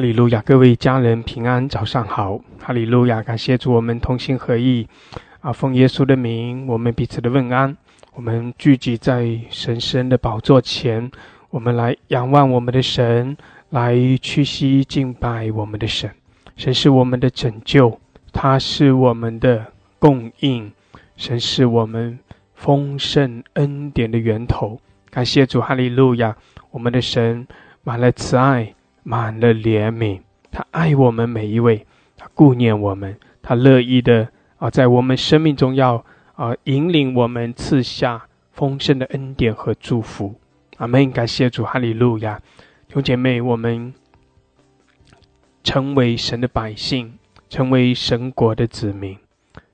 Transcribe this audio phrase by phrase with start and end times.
[0.00, 0.40] 哈利路亚！
[0.46, 3.22] 各位家人平安，早上好，哈利路亚！
[3.22, 4.88] 感谢主，我们同心合意，
[5.42, 7.76] 啊，奉耶稣的名，我们彼此的问安。
[8.14, 11.10] 我们聚集在神圣的宝座前，
[11.50, 13.36] 我们来仰望我们的神，
[13.68, 16.10] 来屈膝敬拜我们的神。
[16.56, 18.00] 神是我们的拯救，
[18.32, 19.66] 他是我们的
[19.98, 20.72] 供应，
[21.18, 22.18] 神是我们
[22.54, 24.80] 丰盛恩典的源头。
[25.10, 26.34] 感谢主，哈利路亚！
[26.70, 27.46] 我们的神
[27.82, 28.74] 满了慈爱。
[29.10, 30.20] 满了怜悯，
[30.52, 31.84] 他爱我们每一位，
[32.16, 36.04] 他顾念我们，他乐意的啊，在我们生命中要
[36.36, 40.38] 啊引领我们，赐下丰盛的恩典和祝福。
[40.76, 41.10] 阿门！
[41.10, 42.40] 感谢主，哈利路亚！
[42.86, 43.92] 弟兄姐妹，我们
[45.64, 49.18] 成为神的百姓，成为神国的子民，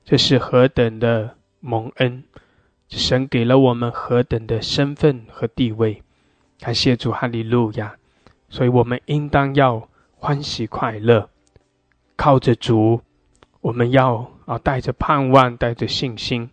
[0.03, 2.23] 这是何等的蒙恩！
[2.89, 6.01] 神给了我们何等的身份和地位！
[6.59, 7.97] 感谢主，哈利路亚！
[8.49, 11.29] 所以我们应当要欢喜快乐，
[12.15, 13.01] 靠着主，
[13.59, 16.49] 我们要啊带着盼望，带着信心。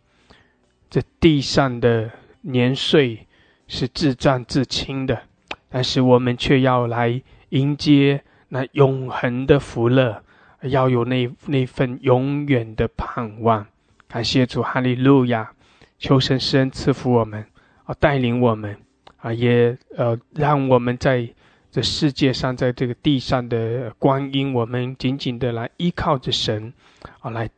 [0.91, 3.27] 这地上的年岁
[3.69, 5.23] 是自战自清的，
[5.69, 10.23] 但是我们却要来迎接那永恒的福乐，
[10.63, 13.67] 要有那那份永远的盼望。
[14.09, 15.53] 感谢主，哈利路亚！
[15.99, 17.47] 求神施恩赐福我们，
[17.85, 18.77] 啊带领我们，
[19.17, 21.33] 啊也呃让我们在。
[21.75, 26.73] 这世界上，在这个地上的光阴，我们紧紧的来依靠着神，
[27.19, 27.51] 啊，来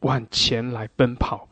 [0.00, 1.48] 往前来奔跑。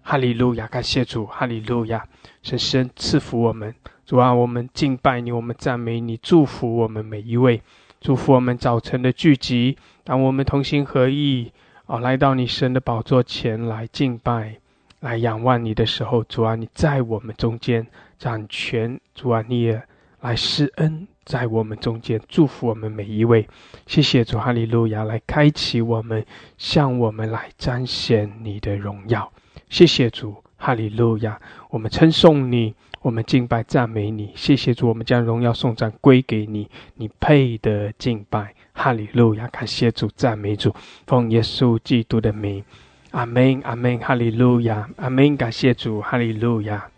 [0.00, 2.08] 哈利路亚，感谢主，哈利路亚，
[2.42, 3.74] 神神赐福我们。
[4.06, 7.60] 主啊，我们敬拜你，我们赞美你，祝福我们每一位，
[8.00, 9.76] 祝福我们早晨的聚集。
[10.02, 11.52] 当我们同心合意，
[11.84, 14.56] 啊，来到你神的宝座前来敬拜，
[15.00, 17.86] 来仰望你的时候，主啊，你在我们中间
[18.18, 18.98] 掌权。
[19.14, 19.82] 主啊，你也
[20.24, 21.06] 来施恩。
[21.26, 23.46] 在我们中间祝福我们每一位，
[23.86, 26.24] 谢谢主哈利路亚来开启我们，
[26.56, 29.30] 向我们来彰显你的荣耀。
[29.68, 34.32] 谢谢主哈利路亚，我们称颂你，我们敬拜赞美你。
[34.34, 38.54] 谢谢主，我们将荣耀颂赞归给你，你配得敬拜。
[38.72, 40.74] 哈利路亚，感谢主，赞美主，
[41.06, 42.64] 奉耶稣基督的名，
[43.12, 46.90] 阿门，阿门，哈利路亚，阿门，感谢主，哈利路亚。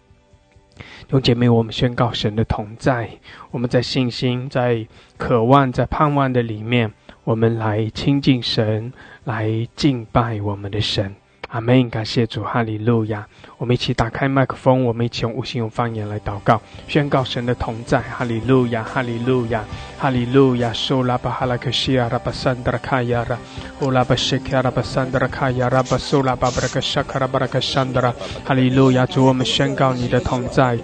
[0.76, 3.08] 弟兄姐妹，我们宣告神的同在。
[3.50, 6.92] 我们在信心、在渴望、在盼望的里面，
[7.24, 8.92] 我们来亲近神，
[9.24, 11.14] 来敬拜我们的神。
[11.48, 11.88] 阿门！
[11.88, 13.26] 感谢主，哈利路亚！
[13.56, 18.00] 我们一起打开麦克风，我们一起用无心用方言来祷告，宣告神的同在。
[18.00, 19.64] 哈利路亚，哈利路亚，
[19.98, 20.72] 哈利路亚！
[20.72, 23.38] 苏拉巴哈拉克西亚拉巴桑德拉卡亚拉，
[23.80, 28.12] 乌拉巴西卡拉巴桑德拉卡亚拉巴苏拉巴布拉克沙卡拉巴拉克桑德拉，
[28.44, 29.06] 哈利路亚！
[29.06, 30.78] 主，我们宣告你的同在。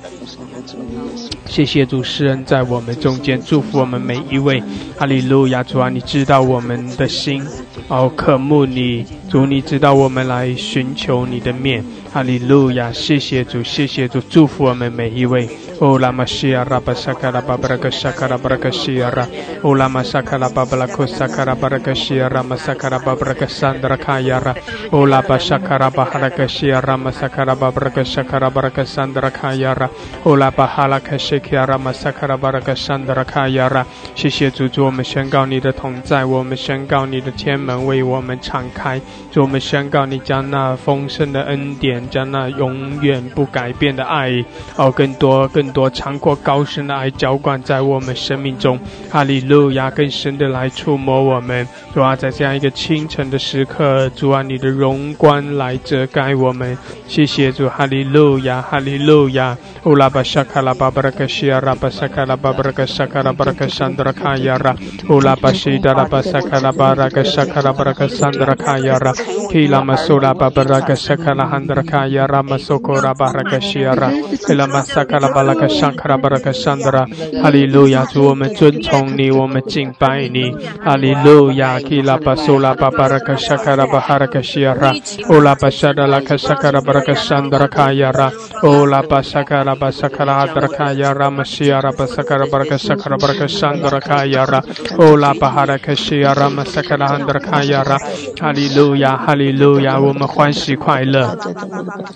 [1.52, 4.62] 谢谢主施恩在我们中间，祝福我们每一位。
[4.96, 5.62] 哈利路亚！
[5.62, 7.44] 主啊，你知道我们的心，
[7.88, 9.04] 哦，渴慕你。
[9.28, 11.84] 主，你知道我们来寻求你的面。
[12.10, 12.90] 哈利路亚！
[12.90, 15.46] 谢谢主，谢谢主，祝福我们每一位。
[15.80, 19.26] 乌拉玛西亚拉巴萨卡拉巴布拉克萨卡拉巴拉克西亚拉，
[19.62, 24.54] 乌拉玛萨卡拉巴布拉库萨卡拉巴拉克西亚拉玛萨卡拉巴布拉克桑德拉卡亚拉，
[24.92, 29.88] 乌拉巴萨卡拉巴哈拉克西亚拉玛萨卡拉巴布拉克萨卡拉巴拉克桑德拉卡亚拉，
[30.24, 33.84] 乌拉巴哈拉克西亚拉玛萨卡拉巴拉克桑德拉卡亚拉。
[34.14, 39.00] 谢谢主，主我们宣告你的同在，我们宣告你的天门为我们敞开，
[39.32, 44.44] 主我们宣告你将那丰盛的恩典，将那永远不改变的爱，
[44.76, 45.61] 哦，更多更。
[45.70, 48.78] 多长阔高深的爱浇灌在我们生命中，
[49.10, 49.90] 哈利路亚！
[49.90, 56.78] 更深的来触摸我们，主啊，在这样一个清晨的时刻，主啊，你的荣光来遮盖我们。
[57.06, 59.56] 谢谢主，哈利路亚，哈利路亚。
[59.84, 64.76] 乌拉巴沙卡拉巴布拉克西亚拉巴沙卡拉巴布拉克沙卡拉巴拉克桑德拉卡亚拉，
[65.08, 69.12] 乌拉巴西达拉巴沙卡拉巴拉克沙卡拉巴拉克桑德拉卡亚拉，
[69.50, 72.42] 提拉马苏拉巴布拉克沙卡拉汉德拉卡亚拉。
[72.42, 74.10] 马苏库拉巴拉克西亚拉，
[74.46, 77.04] 提拉马沙卡拉巴拉拉卡卡拉巴拉卡上德拉，
[77.42, 78.04] 哈利路亚！
[78.06, 81.78] 主，我们尊崇你，我们敬拜你，哈利路亚！
[81.78, 84.92] 基拉巴苏拉巴巴拉卡沙卡拉巴哈拉卡西亚拉，
[85.28, 88.32] 乌拉巴沙德拉卡沙卡拉巴拉卡上德拉卡亚拉，
[88.62, 94.62] 乌拉巴沙卡拉巴沙卡拉哈德拉卡亚拉，玛西亚拉巴沙卡拉巴拉卡沙卡拉巴拉卡上德拉卡亚拉，
[94.98, 97.98] 乌拉巴哈拉卡西亚拉玛沙卡拉哈德拉卡亚拉，
[98.40, 100.00] 哈利路亚，哈利路亚！
[100.00, 101.36] 我们欢喜快乐，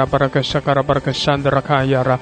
[0.05, 2.19] 巴拉克沙卡拉巴拉克山德拉卡亚拉。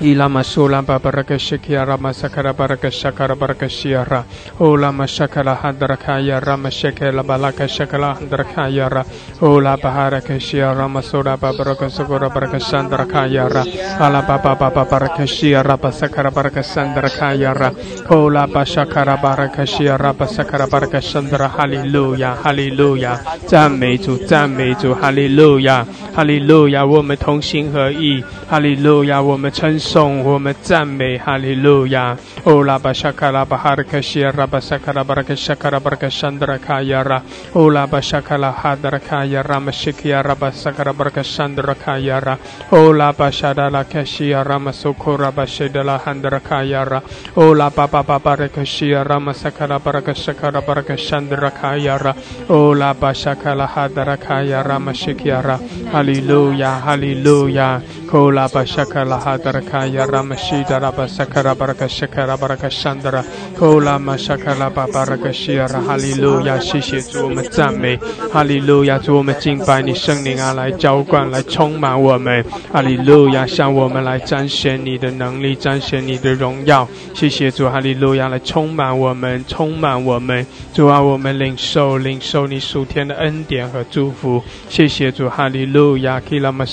[0.00, 4.24] Ilama sulamba baraka shikia rama sakara baraka shakara baraka shiara.
[4.58, 9.04] Ola mashakala handrakaya rama shekela balaka shakala handrakaya ra.
[9.40, 13.62] Ola bahara kashia rama soda baraka sakura baraka sandrakaya ra.
[14.04, 17.70] Ala baba baba baraka shia raba sakara baraka sandrakaya ra.
[18.10, 21.48] Ola bashakara baraka shia raba sakara baraka sandra.
[21.48, 29.78] Hallelujah, Hallelujah，赞美主，赞美主，哈利路亚，哈利路亚，我们同心合意，哈利路亚，我们称。
[29.84, 32.16] 颂我们赞美哈利路亚。
[32.44, 37.22] 哦拉巴沙卡拉巴哈德卡西拉巴萨卡拉巴拉卡沙卡拉巴拉卡山德拉卡亚拉。
[37.52, 42.38] 哦拉巴沙卡拉哈德拉卡亚拉玛西基亚拉巴萨卡拉巴拉卡山德拉卡亚拉。
[42.70, 47.02] 哦拉巴沙达拉卡西亚拉玛苏库拉巴西德拉汉德拉卡亚拉。
[47.34, 52.14] 哦拉巴巴巴巴拉卡西亚拉玛萨卡拉巴拉卡沙卡拉巴拉卡山德拉卡亚拉。
[52.48, 55.60] 哦拉巴沙卡拉哈德拉卡亚拉玛西基亚拉。
[55.92, 57.80] 哈利路亚，哈利路亚。
[58.16, 59.60] 哦拉巴沙卡拉哈德拉。
[59.60, 63.24] 卡亚拉玛西达拉巴萨卡拉巴拉卡沙卡拉巴拉卡山德拉，
[63.58, 67.98] 库拉玛沙卡拉巴巴拉卡西亚拉，哈利路亚，谢谢主，我们赞美，
[68.32, 86.64] 哈利路亚，主我们敬拜你圣灵啊，来浇灌，来充满我们，哈利路亚，向我们来彰显你的能力，彰显你的荣耀，谢谢主，哈利路亚，来充满我们，充满我们，主啊，我们领受，领受你属天的恩典和祝福，谢谢主，哈利路亚，基拉玛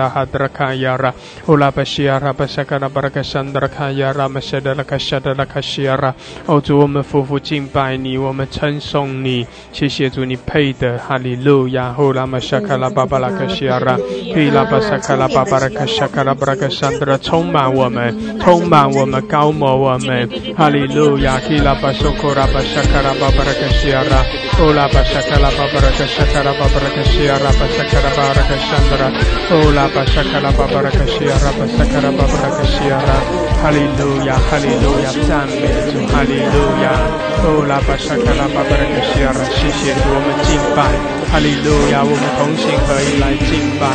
[0.00, 1.14] 苏拉巴巴拉卡沙卡拉哈德拉卡亚拉。
[1.60, 6.14] 拉巴西亚拉巴萨卡拉巴拉卡山德拉卡亚拉玛谢德拉卡夏德拉卡西亚拉，
[6.46, 11.92] 哦主，我们夫妇敬拜你，我们称颂你，谢谢主，你配的，哈利路亚。
[11.92, 21.38] 呼拉玛沙卡拉巴巴拉卡西亚拉，伊拉巴萨卡拉巴巴拉卡夏卡拉巴拉卡山德拉，充满我们，充满我们，高摩我们，哈利路亚。
[21.50, 24.24] 伊拉巴苏库拉巴沙卡拉巴巴拉卡西亚拉，
[24.60, 29.08] 哦拉巴沙卡拉巴巴拉卡夏卡拉巴巴拉卡西亚拉巴萨卡拉巴拉卡山德拉，
[29.48, 31.48] 哦拉巴沙卡拉巴巴拉卡西亚拉。
[31.56, 33.24] 巴萨卡拉巴巴拉卡西亚拉，
[33.56, 36.92] 哈利路亚，哈利路亚，赞美主，哈利路亚。
[37.40, 40.92] 哦，拉巴萨卡拉巴巴拉卡西亚拉，谢谢主，我们敬拜，
[41.32, 43.88] 哈利路亚，我们同心合意来敬拜，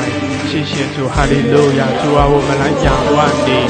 [0.50, 3.70] 谢谢主，哈利路亚，主啊，我们来仰望你，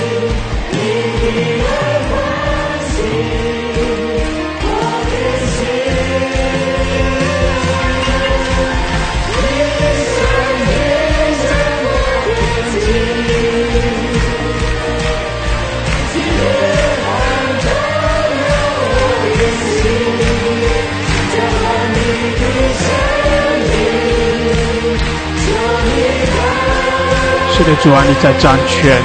[27.63, 28.97] 谢谢主，啊，你在掌权，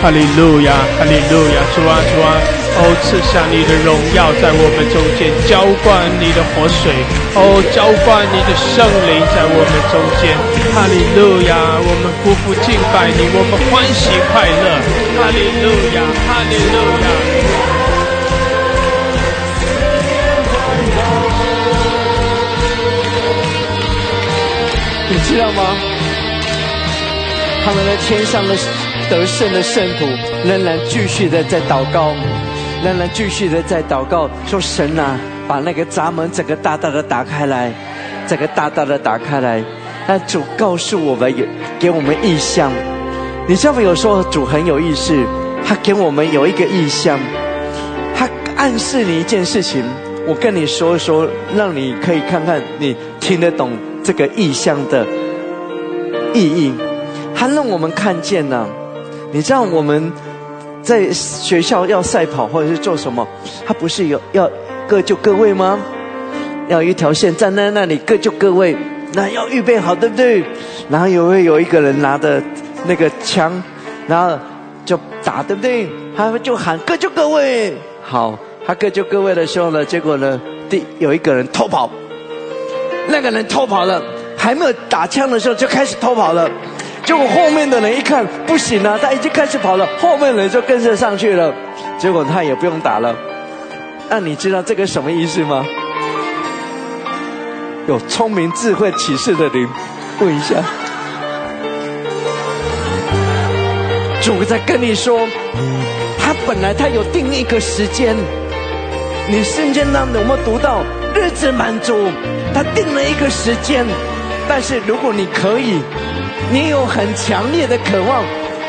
[0.00, 2.38] 哈利路亚，哈利路亚，主啊，主啊，
[2.78, 6.94] 哦，赐下你的荣耀在我们中间，浇灌你的活水，
[7.34, 10.38] 哦，浇灌你的圣灵在我们中间，
[10.70, 14.78] 哈利路亚，我们夫妇敬拜你，我们欢喜快乐，
[15.18, 15.98] 哈利路亚，
[16.30, 17.10] 哈利路亚，
[25.10, 25.93] 你知道吗？
[27.64, 28.54] 他们的天上的
[29.08, 30.04] 得胜的圣徒，
[30.46, 32.12] 仍然继续的在祷告，
[32.84, 35.18] 仍然继续的在祷告，说：“神啊，
[35.48, 37.72] 把那个闸门整个大大的打开来，
[38.28, 39.64] 整个大大的打开来。”
[40.06, 41.46] 那主告诉我们，有
[41.78, 42.70] 给我们意象。
[43.48, 43.94] 你知道没有？
[43.94, 45.14] 说主很有意思，
[45.66, 47.18] 他给我们有一个意象，
[48.14, 49.82] 他暗示你一件事情。
[50.26, 55.06] 我跟你说一说，让你可以看看你听得懂这个意象的
[56.34, 56.74] 意义。
[57.34, 58.66] 他让我们看见呢，
[59.32, 60.12] 你知道我们
[60.82, 63.26] 在学校要赛跑或者是做什么，
[63.66, 64.50] 他不是有要
[64.86, 65.78] 各就各位吗？
[66.68, 68.74] 要一条线站在那里各就各位，
[69.12, 70.42] 那要预备好，对不对？
[70.88, 72.42] 然后有会有一个人拿着
[72.86, 73.62] 那个枪，
[74.06, 74.38] 然后
[74.84, 75.88] 就打，对不对？
[76.16, 81.90] 他们就喊各就各位，好，他各就各位的时候呢，结果呢，第有一个人偷跑，
[83.08, 84.02] 那个人偷跑了，
[84.36, 86.48] 还没有打枪的时候就开始偷跑了。
[87.04, 91.54] 结果后面的人一看不行了，他已经开始跑了，后面人就跟着上去了。
[91.98, 93.14] 结果他也不用打了。
[94.08, 95.64] 那你知道这个什么意思吗？
[97.86, 99.68] 有聪明智慧启示的灵，
[100.20, 100.56] 问一下。
[104.22, 105.28] 主在跟你说，
[106.18, 108.16] 他本来他有定一个时间。
[109.28, 110.82] 你圣经当中有没有读到
[111.14, 112.08] 日子满足？
[112.54, 113.84] 他定了一个时间，
[114.48, 115.80] 但是如果你可以。
[116.50, 118.22] 你有很强烈的渴望，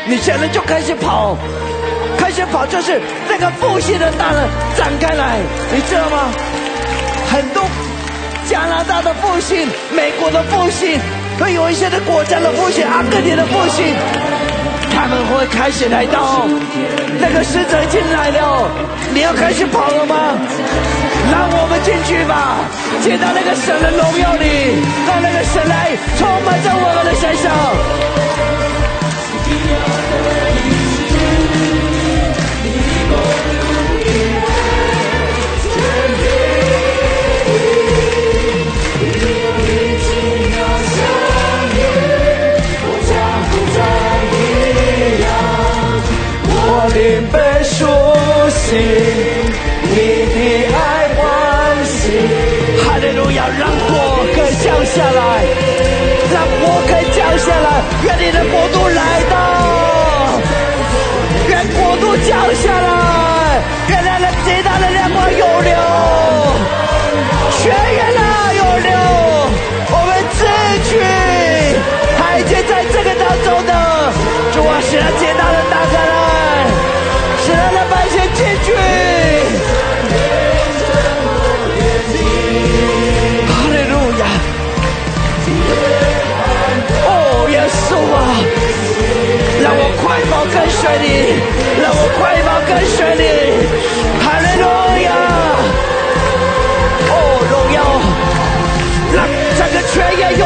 [0.06, 1.36] 你现在就开始跑，
[2.18, 5.38] 开始跑就是那个复兴的大门展开来，
[5.72, 6.32] 你知道吗？
[7.30, 7.62] 很多
[8.48, 10.98] 加拿大的复兴、美国的复兴，
[11.38, 13.94] 会有一些的国家的复兴、阿根廷的复兴，
[14.92, 16.46] 他们会开始来到。
[17.18, 18.68] 那个使者已经来了，
[19.14, 20.16] 你要开始跑了吗？
[21.30, 22.64] 让我们进去吧，
[23.02, 24.44] 进到那个神的荣耀里，
[25.06, 27.44] 让那个神来充满在我们的身上。
[46.48, 46.60] 我
[46.94, 46.96] 灵
[47.32, 47.76] 被苏
[48.50, 48.64] 醒。
[49.88, 50.36] 你的
[50.74, 50.95] 爱欢喜，哈利路亚！
[53.58, 55.44] 让火可以降下来，
[56.32, 57.68] 让火可以降下来，
[58.04, 59.00] 愿你的国度来。
[59.30, 59.34] 到，
[61.48, 65.74] 愿国度降下来，愿那个极大的亮光涌流，
[67.50, 68.20] 血液呐
[68.54, 68.90] 涌流，
[69.90, 70.38] 我们自
[70.88, 70.90] 取，
[72.18, 73.70] 他已经在这个当中的，
[74.52, 75.06] 主啊，使那
[89.62, 91.06] 让我快跑跟随你，
[91.82, 93.22] 让我快跑跟随你，
[94.22, 94.64] 哈利路
[95.04, 95.08] 亚！
[97.08, 97.12] 哦，
[97.50, 97.78] 荣耀，
[99.14, 99.18] 让
[99.56, 100.44] 整个全夜有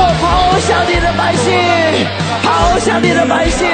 [0.00, 2.06] 我抛下你的百姓，
[2.42, 3.66] 抛下你的百姓，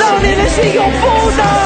[0.00, 1.61] 让你的心永不伤。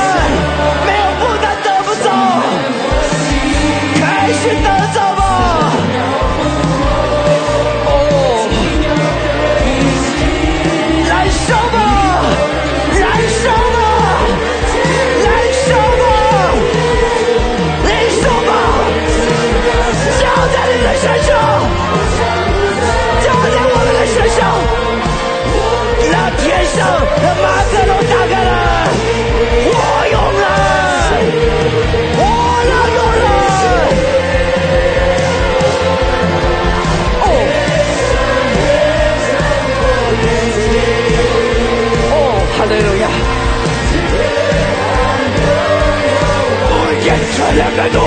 [47.57, 47.99] 两个度，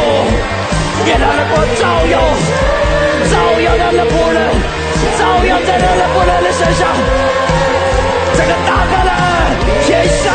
[1.04, 2.22] 给他的光照耀，
[3.32, 4.38] 照耀他的仆人，
[5.18, 6.88] 照耀在他的仆人的身上。
[8.38, 9.12] 这个打开了
[9.84, 10.32] 天上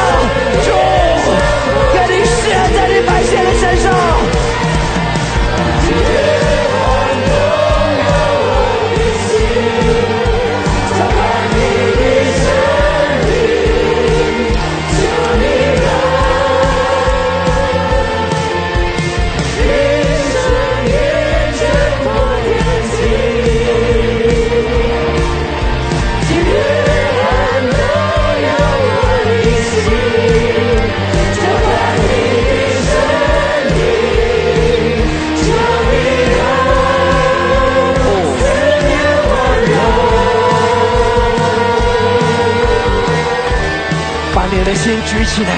[44.74, 45.50] 的心举起来，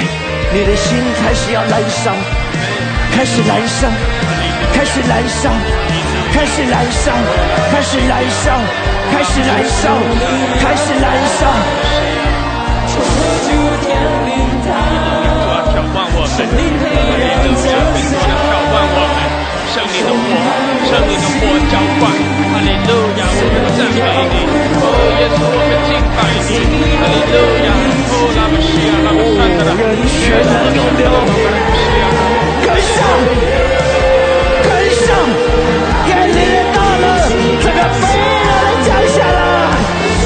[0.52, 2.12] 你的心开始要燃烧，
[3.12, 3.88] 开始燃烧，
[4.74, 5.48] 开始燃烧，
[6.34, 7.16] 开始燃烧，
[7.72, 8.60] 开始燃烧，
[9.10, 9.96] 开始燃烧，
[10.60, 11.48] 开始燃烧。
[12.92, 12.92] 主
[14.68, 19.18] 啊，眺望我们，哈利路亚，更多的眺望我们，
[19.72, 20.28] 圣灵的火，
[20.90, 21.40] 圣灵的火
[21.72, 22.04] 浇灌，
[22.56, 24.00] 哈利路亚，我们赞美
[24.32, 24.34] 你，
[24.80, 24.88] 哦，
[25.20, 26.56] 耶稣，我们敬拜你，
[26.96, 27.36] 哈利路
[27.68, 27.68] 亚，
[28.08, 29.76] 哦，拉玛西亚，拉玛萨特拉，
[30.08, 31.04] 血能涌流，
[32.64, 32.96] 跟上，
[34.64, 34.72] 跟
[35.04, 35.12] 上，
[36.08, 36.40] 眼泪
[36.72, 37.28] 到了，
[37.60, 39.36] 这个飞人的降下来，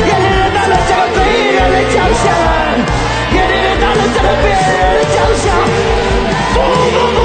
[0.06, 1.18] 眼泪到了，这个飞
[1.50, 2.78] 人的降下来，
[3.34, 5.50] 眼泪到了，这个飞人的降下，
[6.54, 7.19] 不不不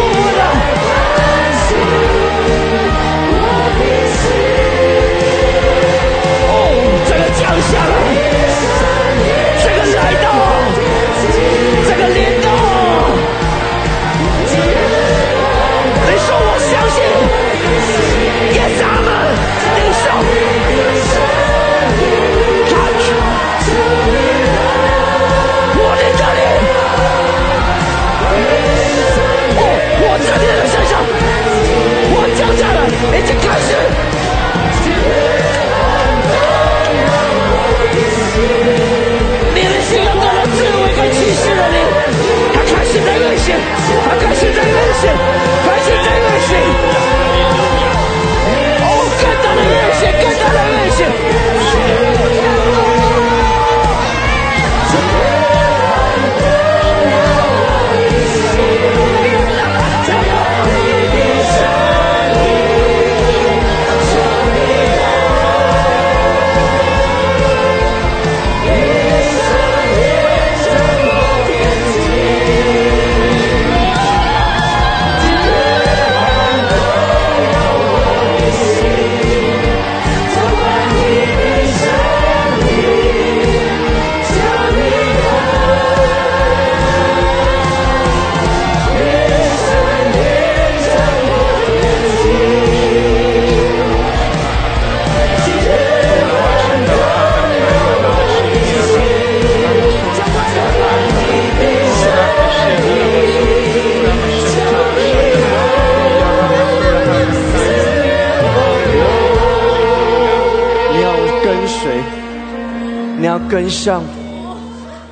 [113.65, 114.03] 你要跟上，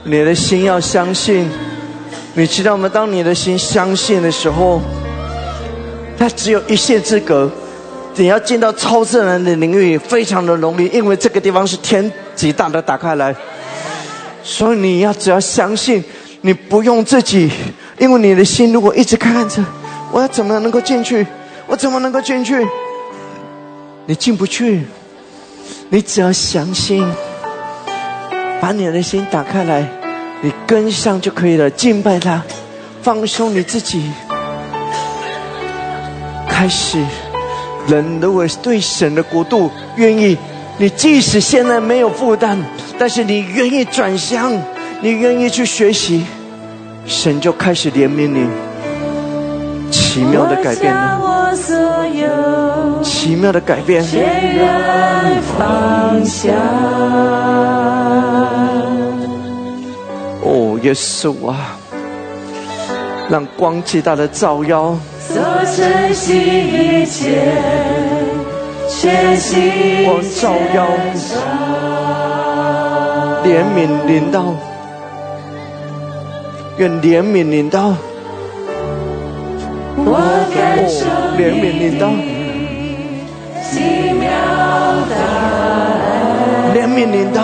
[0.04, 1.50] 你的心要相信。
[2.36, 2.88] 你知道吗？
[2.88, 4.80] 当你的心相信的时候，
[6.18, 7.50] 它只有一线之隔。
[8.16, 13.36] 你要进到超自然的领域，非常的容易，因为这个地方是天极大的打开来。
[14.44, 16.04] 所以你要只要相信，
[16.42, 17.50] 你不用自己，
[17.98, 19.66] 因为你的心如果一直看着，
[20.12, 21.26] 我要怎么能够进去？
[21.66, 22.68] 我怎么能够进去？
[24.06, 24.84] 你进不去。
[25.90, 27.06] 你只要相信，
[28.64, 29.86] 把你的心打开来，
[30.40, 31.70] 你跟上就可以了。
[31.70, 32.42] 敬拜他，
[33.02, 34.10] 放松你自己，
[36.48, 37.04] 开始。
[37.90, 40.38] 人如果对神的国度愿意，
[40.78, 42.58] 你即使现在没有负担，
[42.98, 44.54] 但是你愿意转向，
[45.02, 46.26] 你愿意去学习，
[47.06, 48.48] 神就开始怜悯你，
[49.92, 51.20] 奇妙的改变了，
[53.04, 54.02] 奇妙的改变。
[60.84, 61.78] 耶稣啊，
[63.30, 65.42] 让光极大的照耀，所
[65.78, 67.42] 珍惜一切，
[68.90, 70.86] 全心光照耀，
[73.46, 74.54] 怜悯临到，
[76.76, 77.94] 愿怜悯临到，
[79.96, 80.20] 我
[80.54, 82.12] 感受哦，怜悯临到，
[83.72, 83.72] 奇
[84.20, 84.28] 妙
[85.08, 85.16] 的
[86.76, 87.42] 怜悯临到，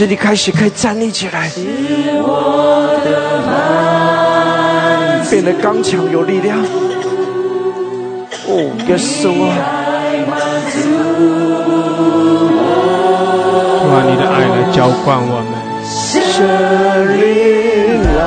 [0.00, 1.50] 使你开始可以站立起来，
[5.28, 6.56] 变得刚强有力量。
[8.48, 9.52] 哦，耶稣啊，
[13.90, 15.52] 哇，你的爱来浇灌我们，
[15.84, 16.08] 圣
[17.20, 17.20] 灵
[18.16, 18.18] 来。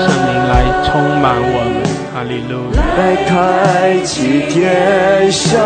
[0.00, 0.50] 圣灵来
[0.86, 0.88] 充
[1.20, 1.76] 满我们，
[2.14, 2.80] 哈利路亚。
[2.96, 4.16] 来开启
[4.48, 5.60] 天上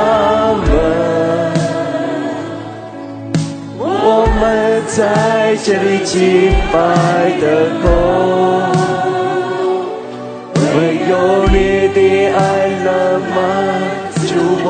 [0.58, 0.66] 门，
[4.46, 6.78] 们在这里敬拜
[7.40, 7.44] 的
[7.82, 7.84] 够，
[10.76, 10.78] 唯
[11.10, 11.12] 有
[11.48, 11.98] 你的
[12.32, 12.38] 爱
[12.84, 12.86] 能
[13.34, 13.36] 满
[14.14, 14.26] 足
[14.62, 14.68] 我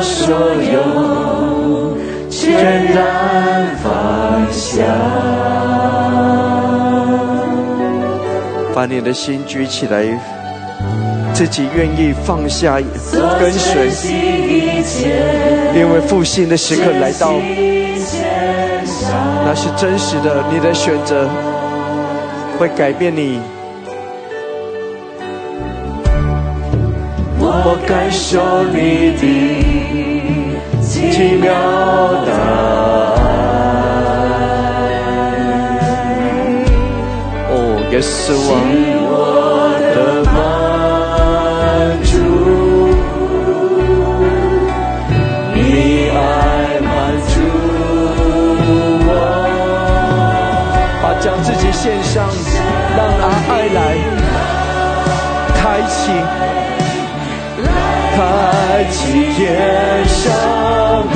[0.00, 1.96] 所有
[2.30, 4.82] 全然放下。
[8.74, 10.04] 把你的心举起来，
[11.34, 12.80] 自己愿意放下
[13.40, 13.88] 跟随，
[15.74, 17.32] 因为复兴的时刻来到，
[19.44, 21.28] 那是真实的，你的选择
[22.56, 23.40] 会改变你。
[27.40, 29.22] 我感受你的
[31.18, 32.46] 奇妙的爱，
[37.50, 37.52] 哦，
[37.90, 38.54] 耶稣啊，
[39.02, 39.10] 我
[39.82, 39.96] 的
[40.30, 40.38] 满
[42.04, 42.14] 足，
[45.56, 45.58] 你
[46.14, 46.16] 爱
[46.86, 46.88] 满
[47.26, 47.34] 足
[49.08, 49.10] 我，
[51.02, 52.30] 把将自己献上，
[52.96, 53.76] 让拿爱来
[55.56, 55.98] 开启。
[58.18, 58.24] 开
[58.90, 58.98] 启
[59.34, 59.46] 天
[60.08, 60.26] 上
[61.06, 61.14] 门，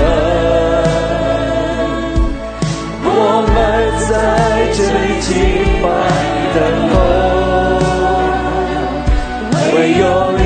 [3.03, 3.11] 我
[3.53, 3.53] 们
[4.07, 4.11] 在
[4.73, 5.29] 这里敬
[5.83, 5.85] 拜
[6.55, 6.57] 等
[6.93, 6.95] 候，
[9.75, 10.03] 唯有
[10.39, 10.41] 你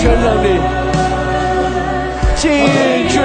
[0.00, 0.48] 全能里，
[2.34, 2.48] 进
[3.06, 3.20] 去，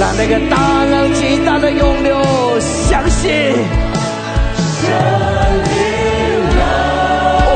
[0.00, 0.56] 让那个大
[0.90, 2.16] 浪极大的涌流，
[2.58, 3.52] 相信。
[7.44, 7.46] 哦，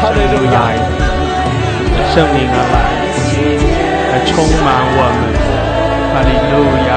[0.00, 0.56] 哈利路亚！
[2.14, 2.74] 圣灵而来，
[4.12, 4.32] 来充
[4.64, 5.22] 满我们。
[6.14, 6.56] 哈利路
[6.88, 6.90] 亚，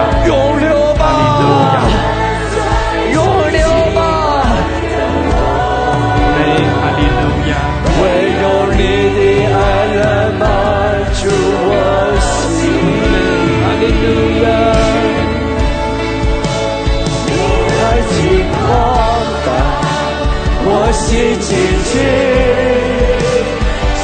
[20.97, 21.49] 心紧
[21.85, 21.93] 紧，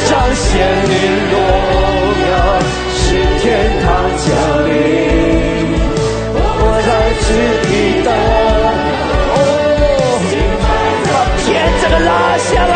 [0.08, 0.45] 彰显
[0.88, 0.91] 你
[1.32, 1.36] 荣
[2.23, 2.34] 耀，
[2.95, 3.01] 是
[3.41, 3.43] 天
[3.82, 3.86] 堂
[4.17, 4.25] 降
[4.67, 4.71] 临。
[6.36, 6.38] 我
[6.86, 7.25] 在此
[7.67, 7.69] 地
[8.06, 8.08] 等，
[9.34, 9.38] 哦，
[10.63, 10.65] 把
[11.41, 11.43] 天
[11.82, 12.73] 这个拉下来，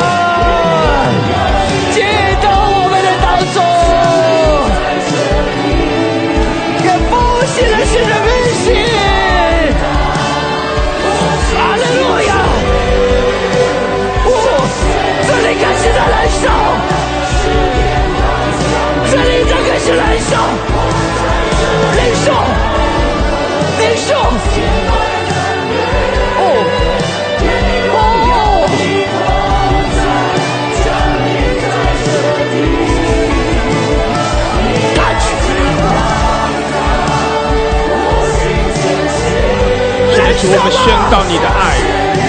[19.94, 20.38] 燃烧，
[21.96, 22.32] 领受，
[23.80, 24.10] 领受。
[26.40, 26.42] 哦，
[27.94, 27.96] 哦，
[34.94, 35.26] 感觉。
[40.18, 41.58] 耶稣，我们宣告你的爱，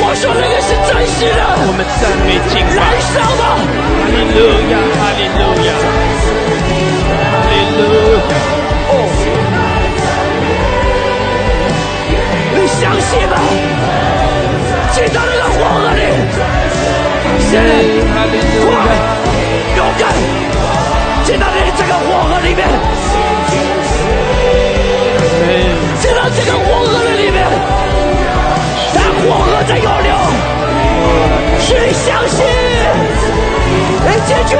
[0.00, 3.00] 我说那个是真实的，我们赞美敬拜燃。
[3.02, 3.42] 烧的。
[3.98, 4.36] 哈利路
[4.70, 6.47] 亚，哈利路亚，哈利路亚，
[8.88, 8.92] 哦，
[12.54, 13.34] 你相信吗？
[14.92, 16.02] 进到那个火河里，
[17.50, 17.70] 现在
[18.64, 18.66] 快，
[19.76, 20.02] 勇敢
[21.24, 22.60] 进到你这个火河里面，
[26.00, 27.38] 进到这个黄河的里面，
[28.94, 30.10] 让黄河在涌流，
[31.60, 32.36] 是你相信，
[34.02, 34.56] 你进去，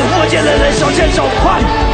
[0.00, 1.87] 我见了人手牵手快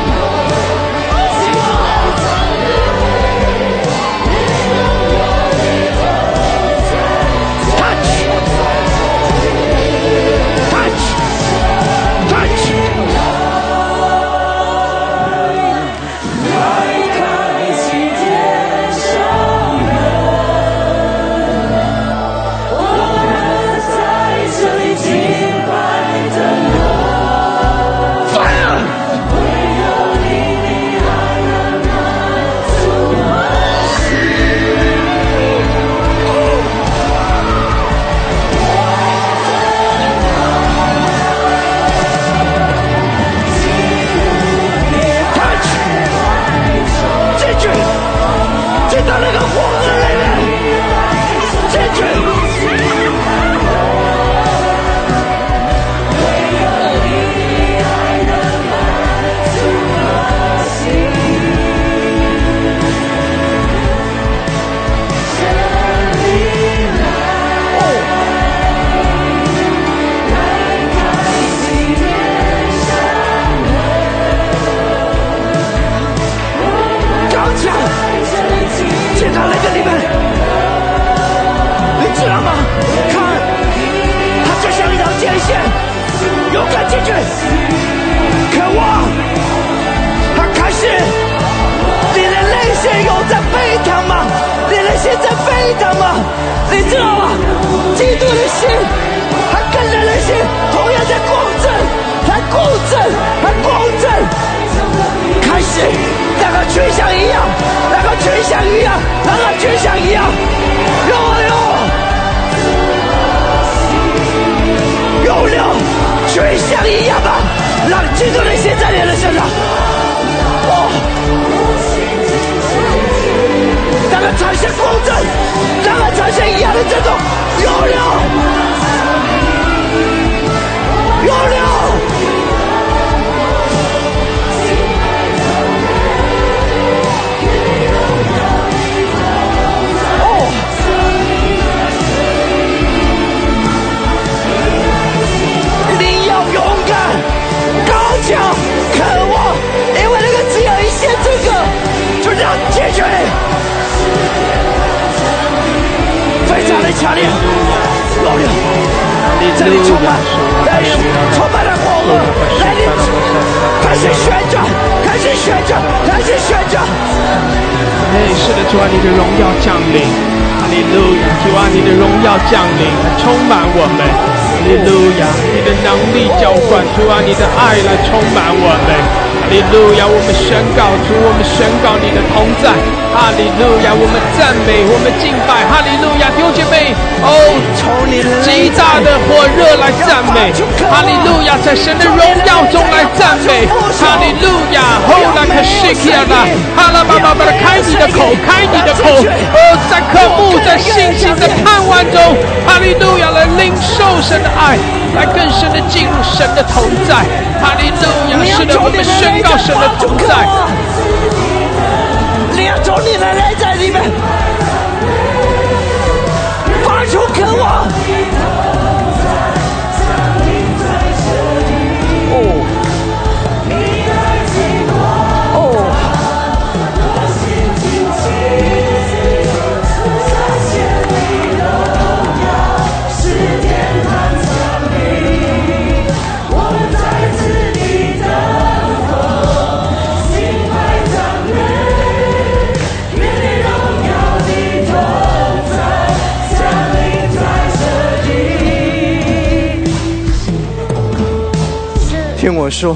[252.44, 252.94] 听我说，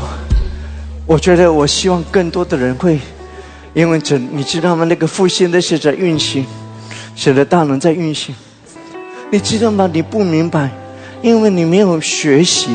[1.06, 3.00] 我觉得我希望更多的人会，
[3.72, 4.84] 因为这你知道吗？
[4.84, 6.44] 那个复兴的是在运行，
[7.16, 8.34] 神的大能在运行。
[9.30, 9.88] 你知道吗？
[9.90, 10.70] 你不明白，
[11.22, 12.68] 因为你没有学习。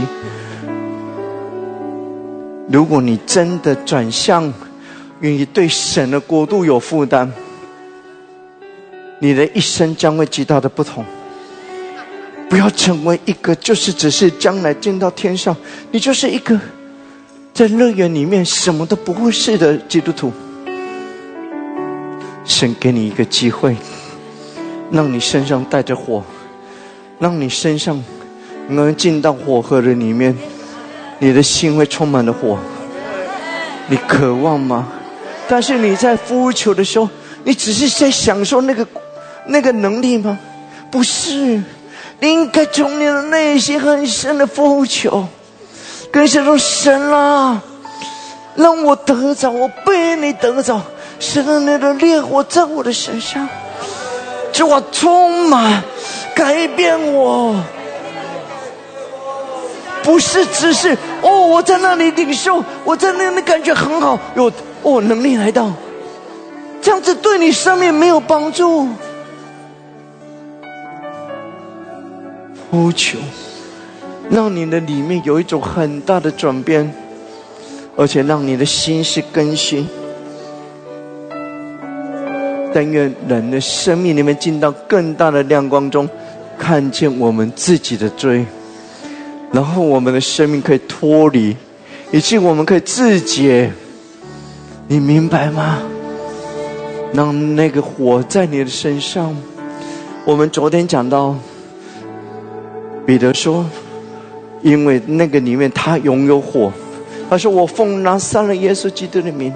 [2.68, 4.52] 如果你真的转向，
[5.20, 7.30] 愿意对神的国度有负担，
[9.20, 11.06] 你的一生将会极大的不同。
[12.54, 15.58] 不要成为一个就是只是将来进到天上，
[15.90, 16.60] 你就是一个
[17.52, 20.32] 在乐园里面什么都不会是的基督徒。
[22.46, 23.76] 神给你一个机会，
[24.92, 26.24] 让你身上带着火，
[27.18, 28.00] 让你身上
[28.68, 30.38] 能进到火河的里面，
[31.18, 32.60] 你的心会充满了火。
[33.88, 34.90] 你渴望吗？
[35.50, 37.10] 但是你在呼求的时候，
[37.46, 38.88] 你只是在享受那个
[39.48, 40.38] 那个能力吗？
[40.92, 41.60] 不是。
[42.32, 45.28] 应该从你的内心很深的呼求，
[46.12, 47.62] 跟神说：“神啊，
[48.56, 50.82] 让我得着，我被你得着，
[51.20, 53.48] 神的那个烈火在我的身上，
[54.52, 55.82] 就我充满，
[56.36, 57.56] 改变我，
[60.04, 64.52] 不是只是哦，我在那里领受，我在那里感觉很好，有
[64.84, 65.72] 哦能力来到，
[66.82, 68.88] 这样子对你生命没有帮助。”
[72.74, 73.20] 呼求，
[74.32, 76.92] 让你的里面有一种很大的转变，
[77.96, 79.88] 而且让你的心是更新。
[82.74, 86.10] 但愿人的生命里面进到更大的亮光中，
[86.58, 88.44] 看见我们自己的罪，
[89.52, 91.56] 然后我们的生命可以脱离，
[92.12, 93.72] 以及我们可以自解。
[94.88, 95.78] 你明白吗？
[97.14, 99.38] 让那个火在你的身上。
[100.26, 101.36] 我们昨天讲到。
[103.06, 103.66] 彼得说
[104.64, 106.72] ：“因为那个里面他拥有火，
[107.30, 109.54] 他说我奉拿撒勒耶稣基督的名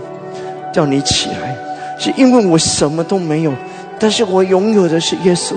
[0.73, 1.55] 叫你起来，
[1.97, 3.53] 是因为我什么都没有，
[3.97, 5.55] 但是我拥有的是耶稣。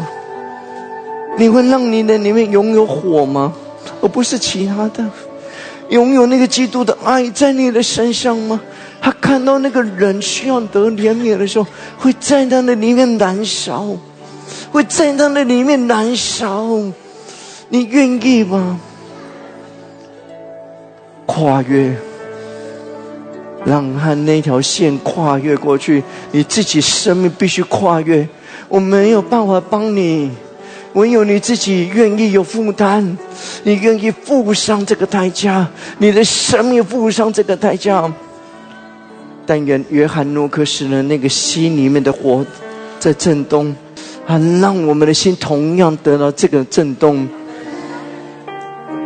[1.36, 3.52] 你会让你的里面拥有火吗？
[4.00, 5.04] 而不是其他的，
[5.88, 8.60] 拥有那个基督的爱在你的身上吗？
[9.00, 11.66] 他看到那个人需要得怜悯的时候，
[11.98, 13.86] 会在他的里面燃烧。”
[14.72, 16.68] 会在他的里面燃烧。
[17.72, 18.80] 你愿意吗？
[21.24, 21.94] 跨越，
[23.64, 26.02] 让和那条线跨越过去，
[26.32, 28.28] 你自己生命必须跨越。
[28.68, 30.32] 我没有办法帮你，
[30.94, 33.16] 唯有你自己愿意有负担，
[33.62, 38.12] 你愿意付上这个代价，你的生命付上这个代价。
[39.46, 42.44] 但愿约翰诺克使人那个心里面的火
[42.98, 43.72] 在震动，
[44.26, 47.28] 啊，让我们的心同样得到这个震动。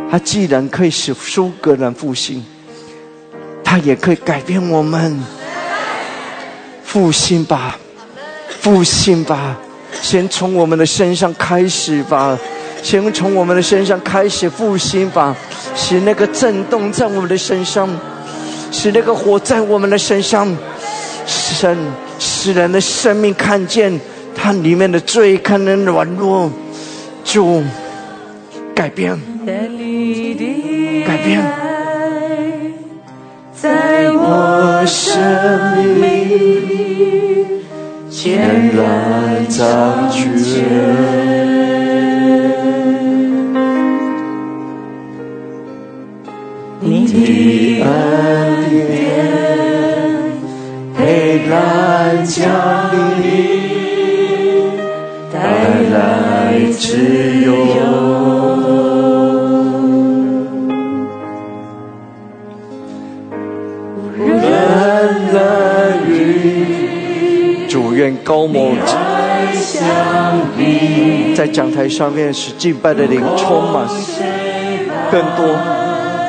[0.09, 2.43] 他既然可以使苏格兰复兴，
[3.63, 5.19] 他也可以改变我们。
[6.83, 7.77] 复兴吧，
[8.61, 9.57] 复兴吧，
[10.01, 12.39] 先从我们的身上开始吧，
[12.81, 15.35] 先从我们的身上开始复兴吧，
[15.75, 17.89] 使那个震动在我们的身上，
[18.71, 20.47] 使那个火在我们的身上，
[21.27, 21.75] 使
[22.17, 23.99] 使人的生命看见
[24.33, 26.49] 它里面的罪，看能软弱，
[27.25, 27.61] 就
[28.73, 29.34] 改变。
[31.25, 31.41] 改变，
[33.51, 35.17] 在我生
[35.95, 37.47] 命里
[38.11, 40.23] 全然掌权。
[46.81, 47.89] 你的恩
[48.87, 48.93] 典
[50.95, 50.99] 黑
[51.51, 52.37] 暗降
[53.23, 53.25] 临，
[55.33, 55.35] 带
[55.91, 55.95] 来
[56.71, 56.85] 自
[68.25, 68.73] 高某
[71.35, 73.87] 在讲台上面使敬拜的灵充满，
[75.11, 75.55] 更多、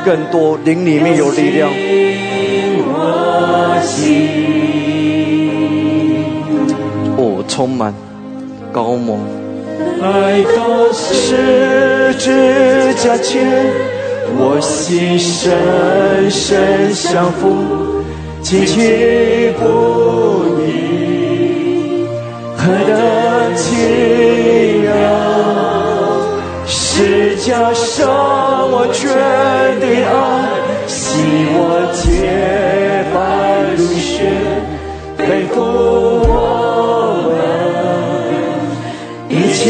[0.05, 1.71] 更多灵里面有力量。
[7.17, 7.95] 我，充满
[8.71, 9.19] 高某，
[10.03, 13.43] 来到十字架前，
[14.37, 18.05] 我心深深相扶，
[18.43, 19.65] 紧紧不
[20.61, 21.06] 移，
[22.67, 23.65] 何等奇
[24.83, 24.91] 妙！
[26.67, 27.95] 是加上
[28.73, 29.07] 我全
[29.79, 30.13] 的爱，
[30.89, 30.99] 使
[31.55, 31.61] 我
[31.95, 32.05] 洁
[33.15, 33.17] 白
[33.77, 34.11] 如雪，
[35.17, 35.23] 背
[35.55, 35.55] 负
[36.27, 36.29] 我
[37.31, 37.39] 们
[39.29, 39.65] 一切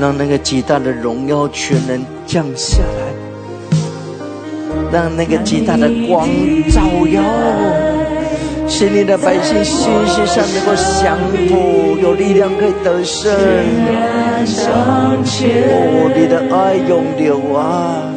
[0.00, 3.14] 让那个极大的荣耀全能降下来，
[4.92, 6.28] 让那个极大的光
[6.70, 7.22] 照耀。
[8.66, 11.18] 使你的百姓心心上能够降
[11.48, 13.30] 服，有力量可以得胜。
[14.66, 18.10] 哦，你的爱永留啊，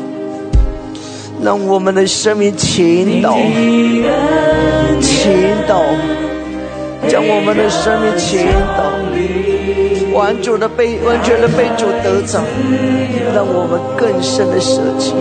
[1.43, 3.37] 让我们的生命倾倒，
[5.01, 5.31] 倾
[5.67, 5.83] 倒，
[7.07, 8.45] 将我们的生命倾
[8.75, 8.91] 倒，
[10.17, 12.41] 完全的被完全的被主得着，
[13.33, 15.13] 让我们更深的舍弃，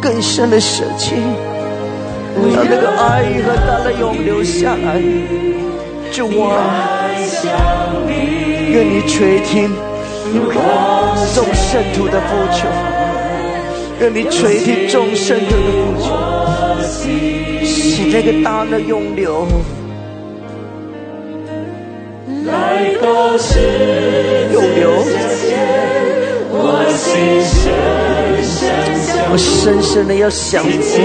[0.00, 1.14] 更深的舍弃。
[2.52, 5.00] 让那个爱和大的永留下来，
[6.12, 7.08] 主啊，
[8.68, 9.70] 愿你垂听
[11.34, 12.68] 众圣徒的呼求，
[14.00, 16.12] 愿你垂听众圣徒的呼求，
[17.64, 19.16] 使那个大的永
[22.46, 23.58] 来到世
[26.48, 27.54] 我心深
[28.44, 28.54] 深
[29.30, 31.00] 我深深的要想起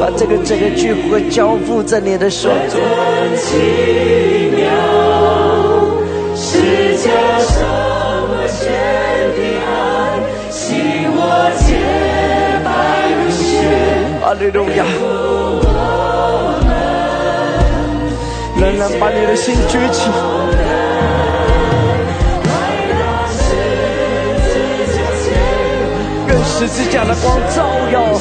[0.00, 2.80] 把这个整个聚会交付在你的手中。
[2.80, 4.64] 真奇妙
[6.34, 7.06] 世
[14.26, 15.33] 爱
[18.64, 20.08] 仍然把你的心举起，
[26.28, 28.14] 愿十字架的光照耀。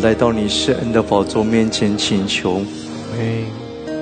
[0.00, 2.62] 来到你圣恩的宝座面前请求，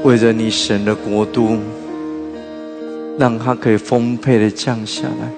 [0.04, 1.58] 为着你神的国度，
[3.18, 5.30] 让他可以丰沛的降下来，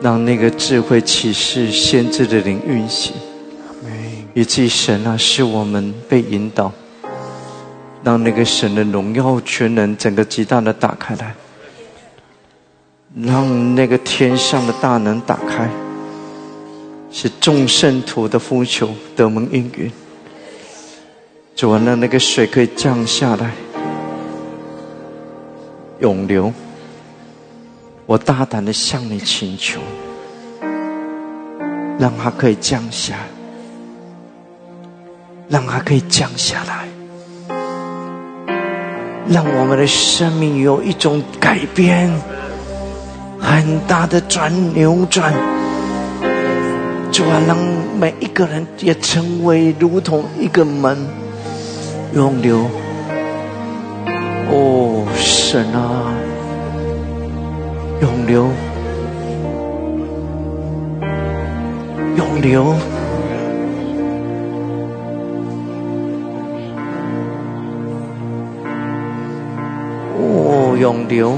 [0.00, 3.14] 让那个智慧启示先知的灵运行，
[4.34, 6.72] 以至于神啊，使我们被引导，
[8.02, 11.34] 让那个神的荣耀全能整个极大的打开来，
[13.14, 15.70] 让那个天上的大能打开。
[17.12, 19.90] 是众圣徒的呼求得蒙应允，
[21.56, 23.50] 主啊，让那个水可以降下来，
[25.98, 26.52] 永流。
[28.06, 29.80] 我大胆的向你请求，
[31.98, 33.16] 让它可以降下，
[35.48, 36.88] 让它可以降下来，
[39.28, 42.10] 让我们的生命有一种改变，
[43.40, 45.59] 很大的转扭转。
[47.12, 47.56] 主啊，让
[47.98, 50.96] 每一个人也成为如同一个门，
[52.14, 52.66] 永流。
[54.48, 56.14] 哦，神啊，
[58.00, 58.48] 永流，
[62.16, 62.74] 永流。
[70.16, 71.36] 哦，永流。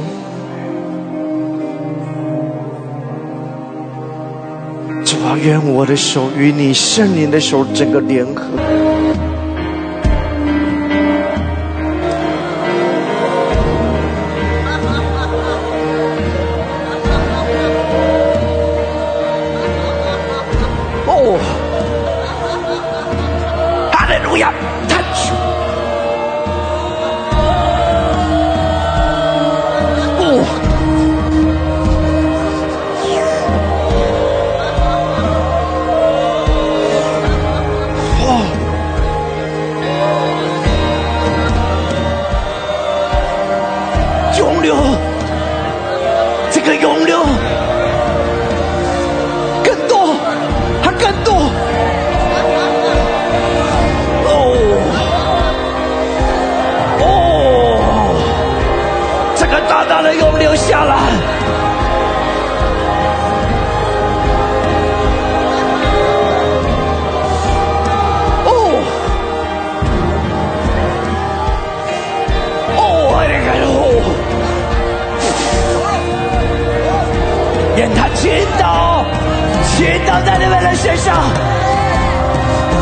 [5.37, 8.72] 愿我的手与你圣灵的手整个联合。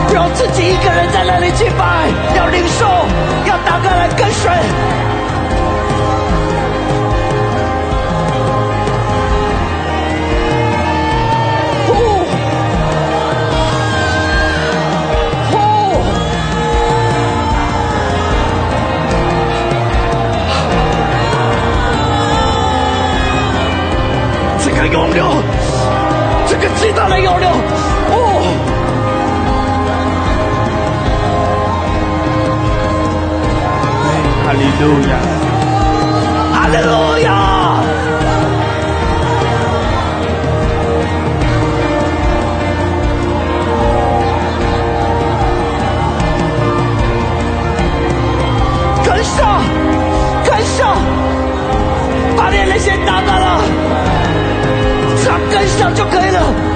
[0.08, 2.86] 不要自己一个人在那里敬拜，要领受，
[3.46, 3.56] 要
[3.96, 4.50] 来跟随。
[24.62, 25.24] 这个涌流，
[26.46, 27.48] 这个极大的涌流。
[34.80, 35.18] 路亚，
[36.54, 37.28] 阿德路亚，
[49.04, 49.62] 跟上
[50.44, 50.96] 跟上，
[52.36, 53.60] 把你的那些打倒了，
[55.18, 56.69] 只要跟上就可以了。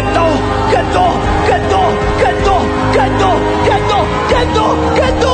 [0.00, 0.22] 更多，
[0.72, 1.12] 更多，
[1.46, 1.76] 更多，
[2.22, 2.48] 更多，
[2.94, 3.36] 更多，
[3.66, 3.92] 更多，
[4.30, 4.58] 更多，
[4.96, 5.24] 更多。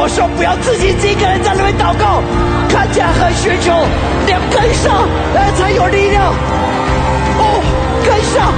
[0.00, 2.20] 我说不要自己一个人在那边祷告，
[2.68, 3.72] 看起来很需求，
[4.26, 5.08] 你要跟上，
[5.56, 6.34] 才有力量。
[7.38, 7.62] 哦，
[8.04, 8.52] 跟上。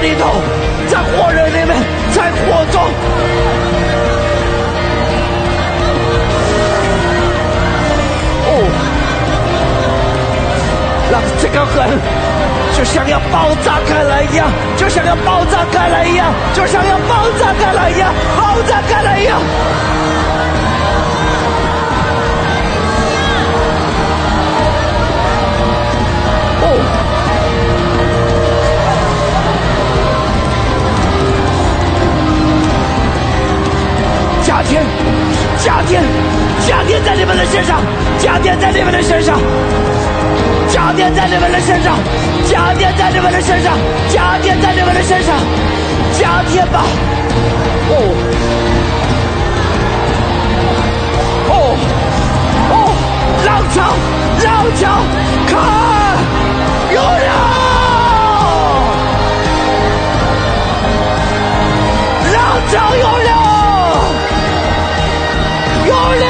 [0.00, 0.40] 里头，
[0.88, 1.76] 在火人里面，
[2.12, 2.82] 在火中。
[8.46, 8.50] 哦，
[11.12, 11.76] 让这个痕
[12.76, 19.38] 就像要爆炸开来一样，就像要爆炸开来一样，就像要爆炸开来一样，爆炸开来一样。
[34.60, 34.84] 加天
[35.56, 36.02] 加天
[36.68, 37.80] 加天在你们的身上
[38.18, 39.40] 加天在你们的身上
[40.68, 41.96] 加天在你们的身上
[42.44, 43.78] 加天在你们的身上
[44.10, 45.34] 加天在你们的身上
[46.12, 46.84] 加天吧。
[47.88, 47.94] 哦
[51.48, 51.52] 哦
[52.70, 52.74] 哦
[53.46, 53.80] 浪潮
[54.44, 54.46] 浪
[54.76, 54.82] 潮
[55.48, 55.50] 看
[56.92, 57.30] 拥有
[62.34, 62.36] 浪
[62.68, 63.29] 潮拥有
[65.90, 66.29] Your.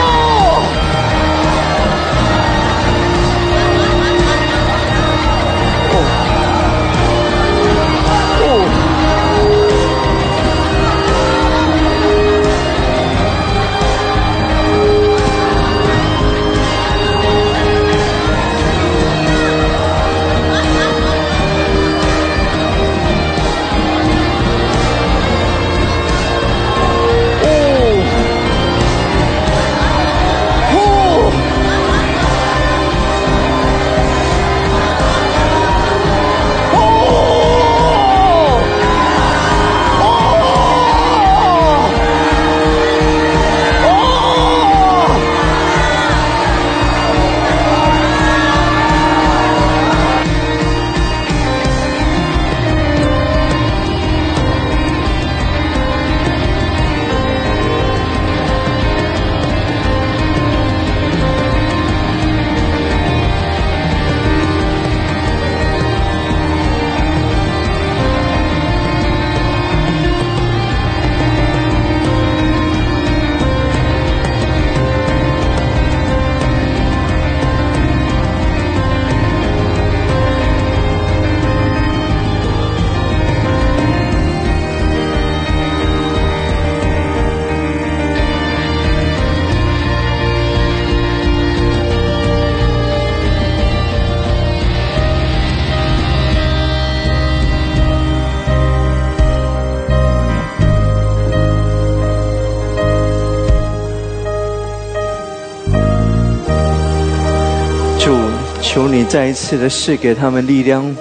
[109.11, 110.95] 再一次的赐给他们力量，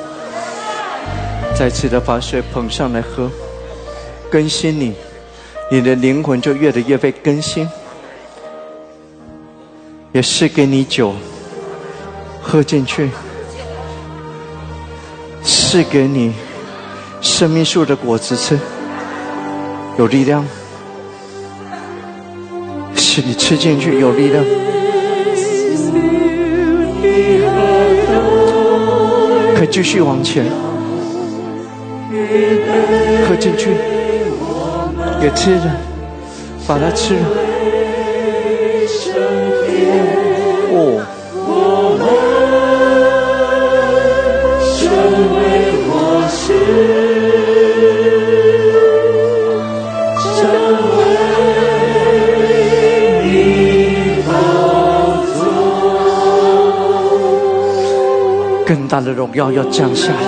[1.55, 3.30] 再次的把水捧上来喝，
[4.32, 4.95] 更新你，
[5.70, 7.70] 你的灵魂就越来越被更新。
[10.12, 11.14] 也是给你酒，
[12.41, 13.12] 喝进去，
[15.43, 16.34] 是给你
[17.22, 18.57] 生命树的果子吃，
[19.99, 20.43] 有力量，
[22.95, 24.43] 是你吃进去有力量。
[29.72, 30.44] 继续往前，
[33.28, 33.70] 喝进去，
[35.22, 35.70] 也吃着，
[36.68, 37.20] 把它吃了。
[40.72, 41.06] 哦，
[58.70, 60.20] 更大的荣耀要降下来。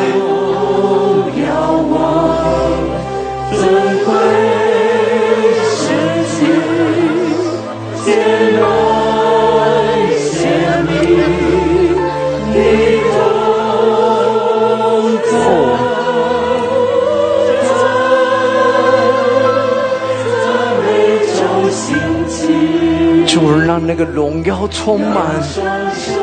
[23.27, 26.20] 主人让那个荣耀充满。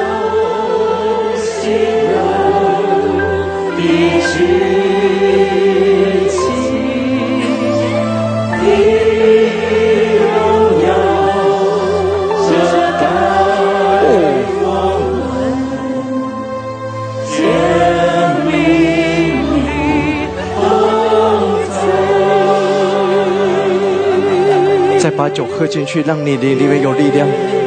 [25.18, 27.57] 把酒喝进去，让你的里面有力量。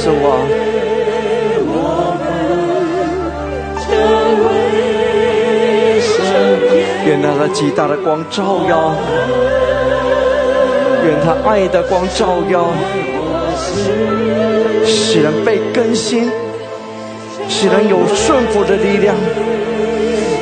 [0.00, 0.40] 稣啊！
[7.06, 8.94] 愿那个极大的光照耀，
[11.04, 12.68] 愿他爱的光照耀，
[14.86, 16.30] 使人被更新，
[17.48, 19.14] 使人有顺服的力量，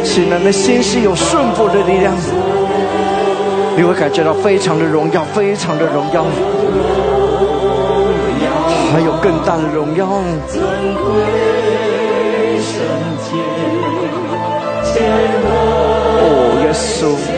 [0.04, 2.14] 使人的心是有顺服的力量。
[3.76, 6.26] 你会感觉到非常的荣耀，非常的荣耀，
[8.90, 10.06] 还有更大的荣耀。
[16.20, 16.24] 哦，
[16.64, 17.37] 耶稣。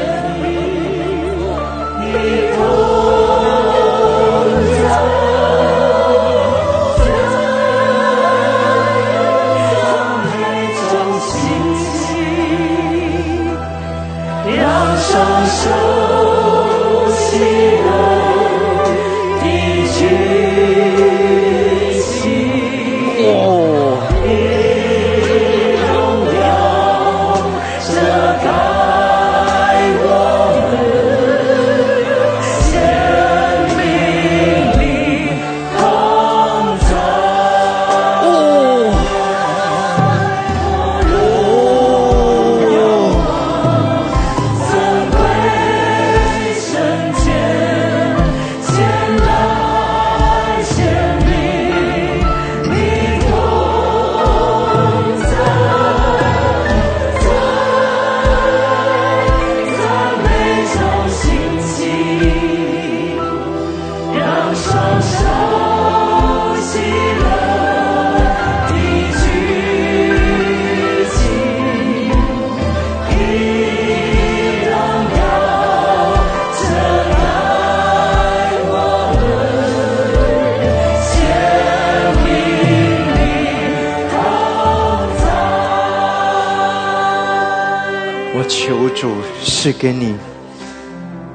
[89.81, 90.15] 给你，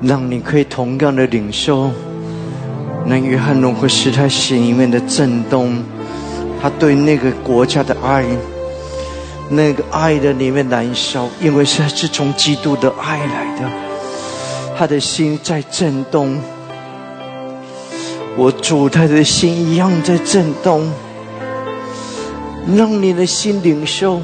[0.03, 1.89] 让你可以同样的领受
[3.03, 5.83] 那约翰融合时代心里面的震动，
[6.61, 8.23] 他对那个国家的爱，
[9.49, 13.67] 那个爱的里面燃烧，因为是是从基督的爱来的，
[14.77, 16.39] 他的心在震动。
[18.37, 20.87] 我主他的心一样在震动，
[22.75, 24.21] 让你的心领受。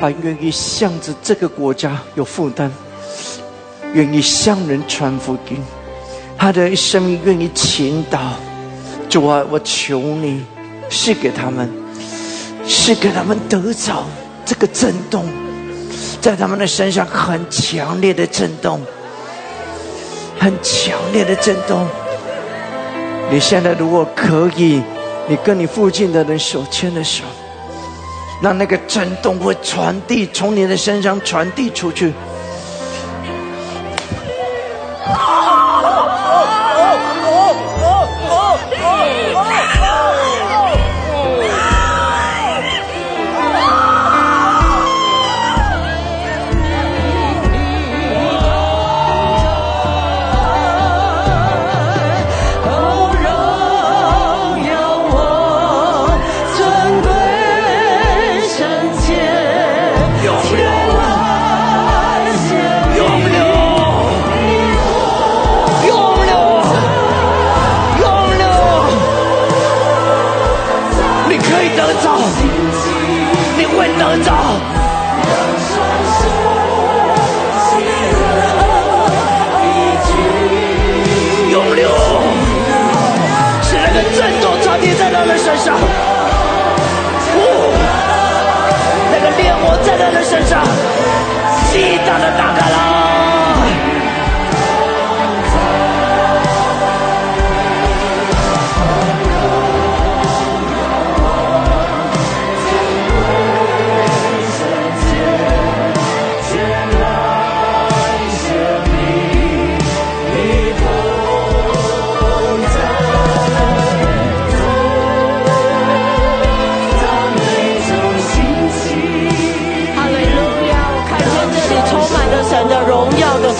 [0.00, 2.68] 他愿意向着这个国家有负担，
[3.94, 5.58] 愿意向人传福音，
[6.38, 8.18] 他的生命愿意倾倒。
[9.08, 10.44] 主啊，我求你
[10.88, 11.70] 是给他们，
[12.66, 14.04] 是给他们得着
[14.44, 15.26] 这个震动，
[16.20, 18.80] 在他们的身上很强烈的震动。
[20.38, 21.86] 很强烈的震动。
[23.30, 24.82] 你现在如果可以，
[25.28, 27.22] 你跟你附近的人手牵着手，
[28.40, 32.12] 让那个震动会传递，从你的身上传递出去。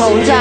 [0.03, 0.35] 同在，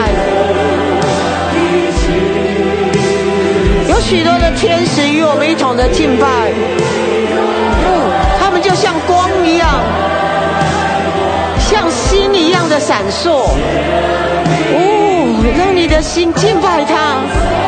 [3.88, 6.26] 有许多的天使与我们一同的敬拜，
[8.40, 9.70] 他们就像光一样，
[11.60, 13.30] 像星一样的闪烁，
[14.74, 17.61] 哦，让你的心敬拜他。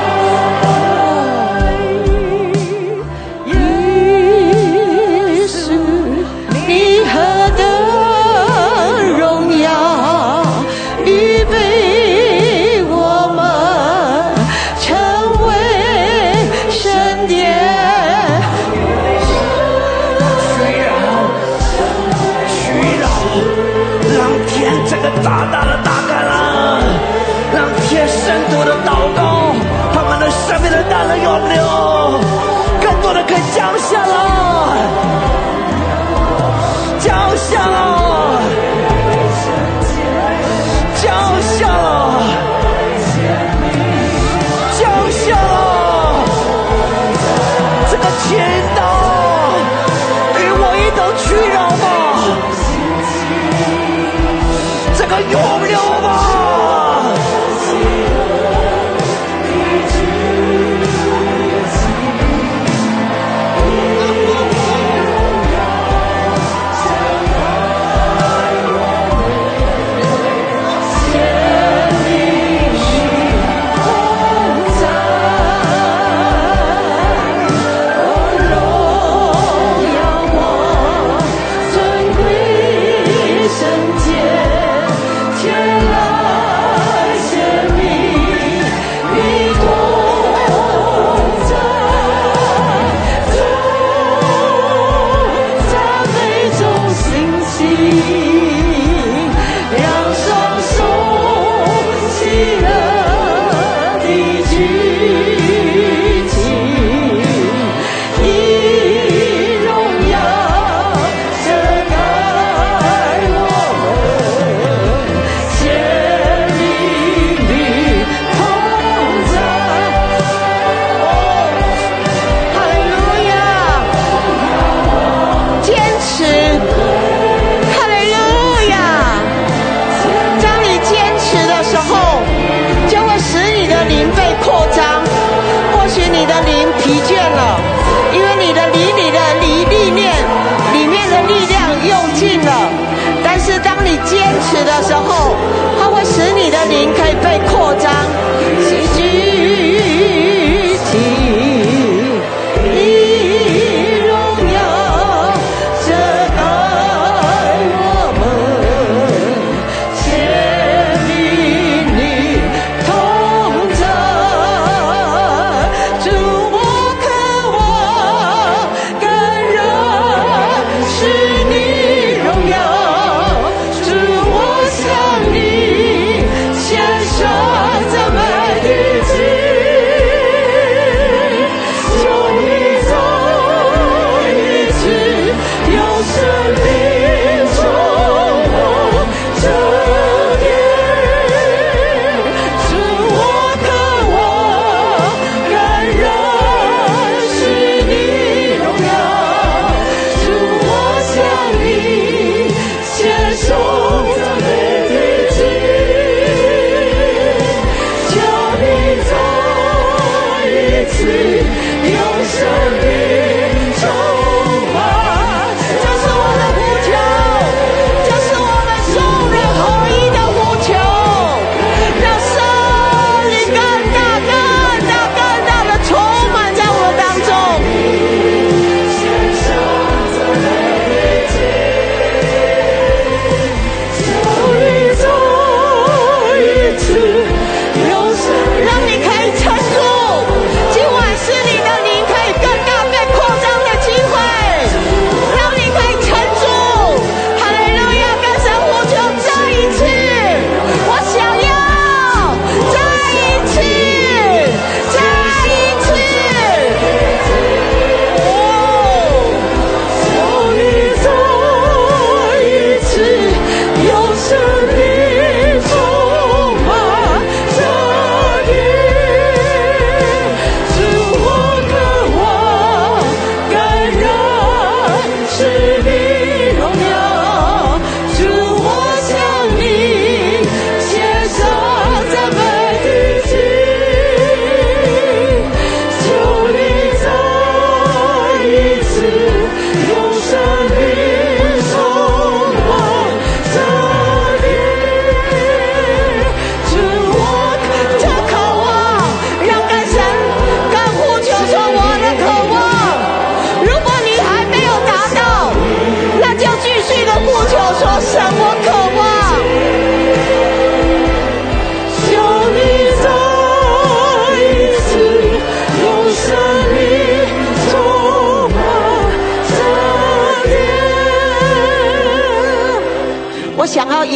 [144.63, 145.35] 的时候
[145.79, 148.12] 它会使你的灵可以被扩张。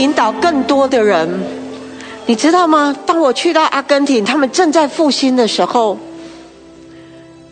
[0.08, 1.28] 引导更多的人，
[2.28, 2.95] 你知道吗？
[3.05, 5.97] 当我去到阿根廷，他们正在复兴的时候，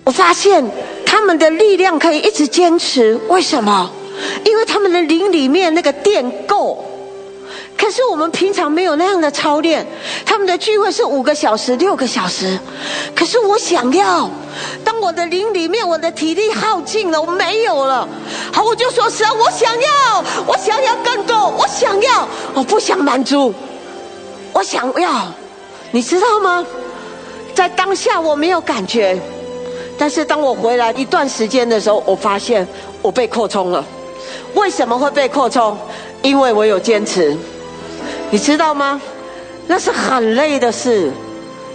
[0.06, 0.64] 我发现
[1.06, 3.20] 他们的力量可以一直坚持。
[3.28, 3.92] 为什么？
[4.46, 6.86] 因为他们的灵里面那个电够。
[7.78, 9.86] 可是我们平常没有那样的操练，
[10.26, 12.58] 他们的聚会是五个小时、六个小时。
[13.14, 14.30] 可是我想要，
[14.82, 18.08] 当我的灵里面我的体力耗尽了，我没有了，
[18.54, 22.26] 好，我就说神，我想要，我想要更多，我想要，
[22.56, 23.54] 我不想满足，
[24.54, 25.28] 我想要，
[25.92, 26.66] 你知道吗？
[27.54, 29.20] 在当下我没有感觉，
[29.98, 32.66] 但是当我回来一段时间的时候，我发现
[33.02, 33.84] 我被扩充了。
[34.54, 35.78] 为什么会被扩充？
[36.22, 37.36] 因为我有坚持。
[38.32, 39.00] 你知道吗？
[39.68, 41.12] 那是很累的事，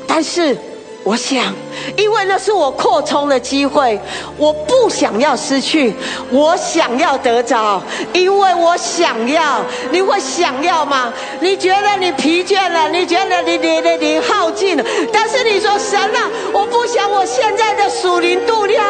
[0.07, 0.57] 但是
[1.03, 1.55] 我想，
[1.97, 3.99] 因为那是我扩充的机会，
[4.37, 5.95] 我不想要失去，
[6.31, 7.83] 我想要得着，
[8.13, 9.63] 因为我想要。
[9.91, 11.13] 你会想要吗？
[11.41, 12.89] 你觉得你疲倦了？
[12.91, 14.85] 你觉得你你你你耗尽了？
[15.11, 18.85] 但是你说神啊，我不想我现在的属灵度量，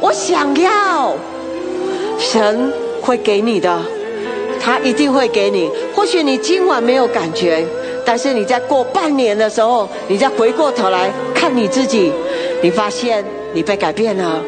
[0.00, 1.14] 我想要，
[2.18, 3.78] 神会给你的。
[4.60, 5.70] 他一定会给你。
[5.94, 7.64] 或许你今晚没有感觉，
[8.04, 11.10] 但是你在过半年的时候，你再回过头来
[11.44, 12.10] 看你自己，
[12.62, 13.22] 你发现
[13.52, 14.42] 你被改变了。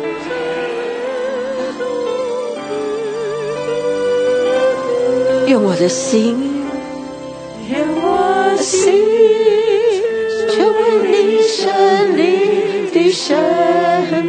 [5.46, 6.64] 用我的心，
[7.68, 8.94] 愿我心
[10.48, 10.80] 成为
[11.10, 13.36] 你神灵的圣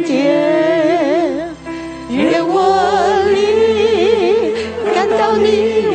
[0.02, 1.48] 殿，
[2.10, 2.52] 愿我
[3.32, 4.52] 灵
[4.94, 5.87] 感到你。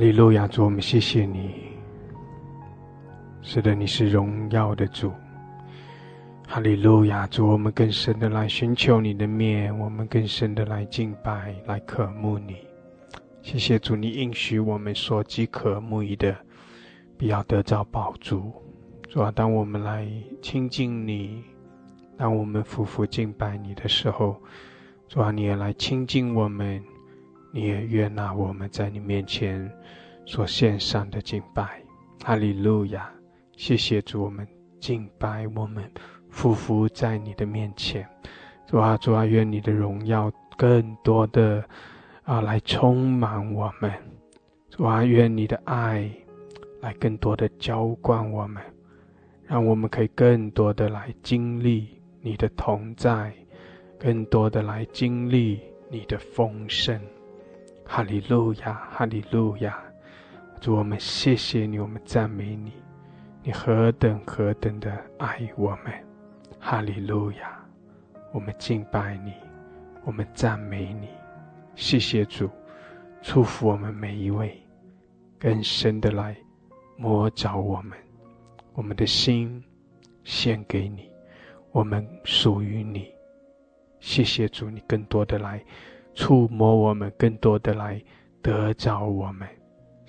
[0.00, 0.48] 哈利路亚！
[0.48, 1.56] 主，我们谢谢你。
[3.42, 5.12] 是的，你是荣耀的主。
[6.48, 7.26] 哈利路亚！
[7.26, 12.56] 主，我们更深的来寻求你的面，我们更深的来敬拜，来渴慕你。
[13.42, 16.34] 谢谢主，你应许我们所饥渴慕义的，
[17.18, 18.50] 必要得着宝珠。
[19.06, 21.44] 主啊，当我们来亲近你，
[22.16, 24.34] 当我们夫妇敬拜你的时候，
[25.08, 26.82] 主啊，你也来亲近我们，
[27.52, 29.70] 你也悦纳我们在你面前
[30.30, 31.82] 所献上的敬拜。
[32.24, 33.10] 哈利路亚！
[33.56, 34.46] 谢谢主，我们
[34.78, 35.82] 敬拜我们。
[36.32, 38.08] 匍匐在你的面前，
[38.64, 41.64] 主啊，主啊，愿你的荣耀更多的
[42.22, 43.92] 啊来充满我们，
[44.68, 46.08] 主啊，愿你的爱
[46.80, 48.62] 来更多的浇灌我们，
[49.48, 51.88] 让我们可以更多的来经历
[52.20, 53.34] 你的同在，
[53.98, 55.58] 更多的来经历
[55.90, 57.00] 你的丰盛。
[57.84, 59.76] 哈利路亚，哈利路亚！
[60.60, 62.72] 主，我们谢谢你，我们赞美你，
[63.42, 65.92] 你何等何等的爱我们。
[66.58, 67.58] 哈利路亚！
[68.32, 69.32] 我们敬拜你，
[70.04, 71.08] 我们赞美你，
[71.74, 72.50] 谢谢主，
[73.22, 74.62] 祝福我们每一位，
[75.38, 76.36] 更深的来
[76.98, 77.96] 摸着我们，
[78.74, 79.64] 我们的心
[80.22, 81.10] 献给你，
[81.72, 83.10] 我们属于你。
[83.98, 85.64] 谢谢主，你更多的来
[86.12, 87.98] 触摸我们，更多的来
[88.42, 89.48] 得着我们。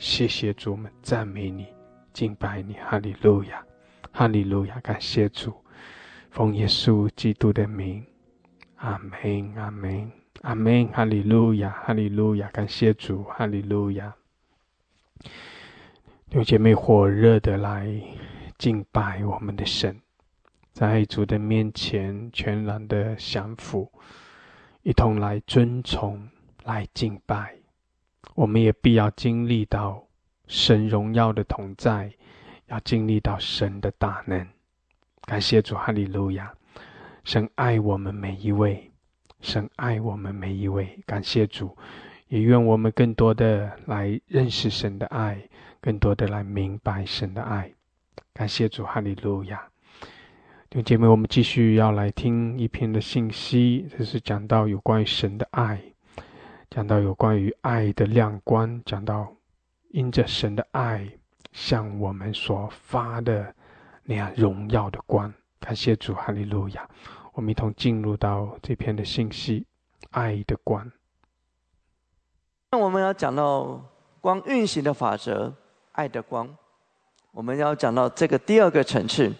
[0.02, 1.68] 谢谢主，们赞美你，
[2.12, 2.74] 敬拜你。
[2.74, 3.64] 哈利路亚，
[4.12, 5.54] 哈利路亚，感谢主。
[6.32, 8.04] 奉耶稣基督的名，
[8.78, 14.12] 阿门，阿门，阿门，哈利路亚，哈利路亚，感谢主，哈利路亚。
[16.32, 17.88] 六姐妹，火热的来
[18.58, 20.02] 敬拜我们的神，
[20.74, 23.92] 在主的面前全然的降服，
[24.82, 26.28] 一同来尊崇，
[26.64, 27.61] 来敬拜。
[28.42, 30.04] 我们也必要经历到
[30.48, 32.12] 神荣耀的同在，
[32.70, 34.48] 要经历到神的大能。
[35.28, 36.52] 感谢主，哈利路亚！
[37.24, 38.90] 神爱我们每一位，
[39.42, 41.00] 神爱我们每一位。
[41.06, 41.78] 感谢主，
[42.30, 45.40] 也愿我们更多的来认识神的爱，
[45.80, 47.72] 更多的来明白神的爱。
[48.34, 49.62] 感谢主，哈利路亚！
[50.68, 55.80] 弟兄姐妹，我们继续要来听一篇的信息，这是讲到有关于神的爱，
[56.72, 59.28] 讲到有关于爱的亮光，讲到
[59.90, 61.06] 因着神的爱
[61.52, 63.54] 向我们所发的。
[64.04, 66.90] 那样荣耀的光，感谢主，哈利路亚！
[67.34, 69.64] 我们一同进入到这篇的信息，
[70.10, 70.92] 爱的光。
[72.72, 73.80] 那我们要讲到
[74.20, 75.54] 光运行的法则，
[75.92, 76.50] 爱的光。
[77.32, 79.32] 我们要讲到这个第二个层次，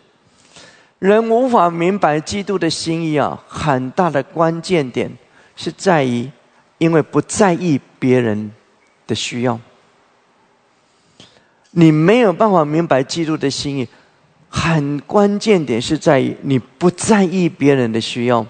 [1.00, 5.12] 人无法明白基督的心意啊，很大的关键点
[5.56, 6.32] 是在于，
[6.82, 8.52] 因为不在意别人
[9.06, 9.60] 的需要，
[11.70, 13.88] 你没有办法明白基督的心意。
[14.50, 18.44] 很关键点是在于你不在意别人的需要，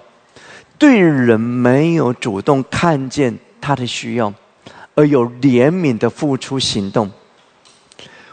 [0.78, 4.34] 对人没有主动看见他的需要，
[4.96, 7.12] 而有怜悯的付出行动。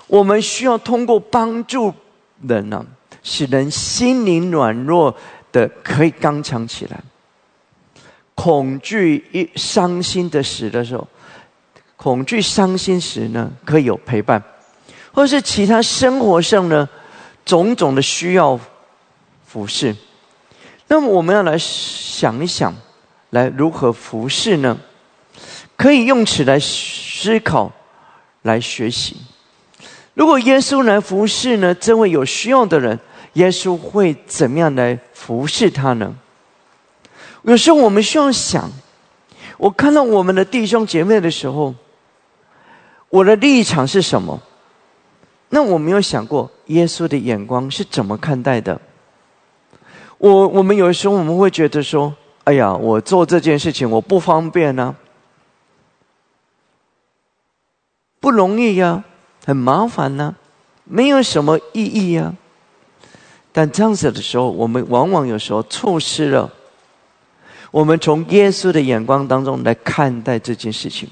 [0.07, 1.93] 我们需要通过帮助
[2.47, 2.87] 人呢，
[3.25, 5.17] 使人心灵软弱
[5.51, 7.03] 的可以刚强起来。
[8.41, 11.05] 恐惧一伤心的时的时候，
[11.97, 14.41] 恐惧伤心时呢，可以有陪伴，
[15.13, 16.89] 或是其他生活上呢。
[17.45, 18.61] 种种的需要
[19.45, 19.97] 服侍，
[20.87, 22.73] 那么我们要来想一想，
[23.31, 24.79] 来如何服侍呢？
[25.75, 27.73] 可以用此来思考，
[28.43, 29.17] 来学习。
[30.13, 31.75] 如果耶稣来服侍呢？
[31.75, 33.01] 这位有需要的人，
[33.33, 36.15] 耶稣会怎么样来服侍他呢？
[37.43, 38.71] 有时候我们需要想，
[39.57, 41.75] 我看到我们的弟兄姐妹的时候，
[43.09, 44.41] 我的立场是什么？
[45.51, 48.79] 那我没有想过耶稣的眼光是怎么看待的。
[50.19, 54.95] 我我们有时候我们会觉得说：“哎呀，我做这件事情我不方便呢，
[58.21, 59.05] 不容易呀，
[59.47, 60.35] 很麻烦呢，
[60.85, 62.35] 没有什么意义呀。”
[63.53, 66.53] 但这样子的时候，我们往往有时候错失了
[67.71, 71.09] 我们从耶稣的眼光当中来看待这件事情，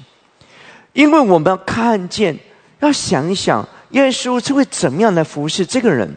[0.93, 2.37] 因为我们要看见，
[2.79, 3.67] 要想一想。
[3.91, 6.13] 耶稣是会怎么样来服侍这个人？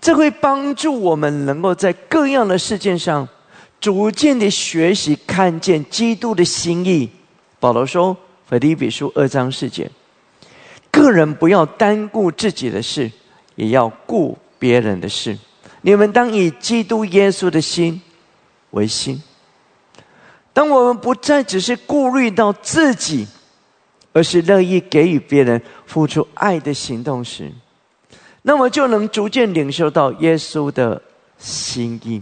[0.00, 3.28] 这会帮助我们能够在各样的事件上，
[3.80, 7.08] 逐渐的学习看见基督的心意。
[7.60, 8.16] 保罗说
[8.50, 9.88] ：“腓立比书二章四节，
[10.90, 13.08] 个人不要单顾自己的事，
[13.54, 15.38] 也要顾别人的事。
[15.82, 18.00] 你们当以基督耶稣的心
[18.70, 19.22] 为心。”
[20.58, 23.28] 当我们不再只是顾虑到自己，
[24.12, 27.52] 而是乐意给予别人付出爱的行动时，
[28.42, 31.00] 那么就能逐渐领受到耶稣的
[31.38, 32.20] 心意，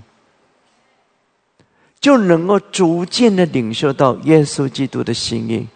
[1.99, 5.67] 就能够逐渐的领受到耶稣基督的心意。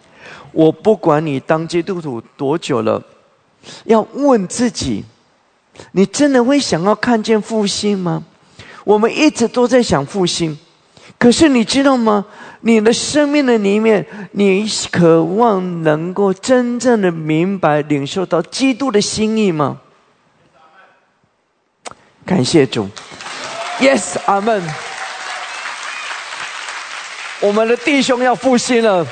[0.51, 3.01] 我不管你当基督徒多久了，
[3.85, 5.03] 要问自己：
[5.93, 8.23] 你真的会想要看见复兴吗？
[8.83, 10.55] 我们一直都在想复兴，
[11.17, 12.23] 可是你知道吗？
[12.61, 19.79] 你的生命的里面，你渴望能够真正的明白、领受到基督的心意吗？
[22.23, 22.87] 感谢主
[23.79, 24.63] ，Yes，阿门。
[27.39, 29.05] 我们的弟兄要复兴了，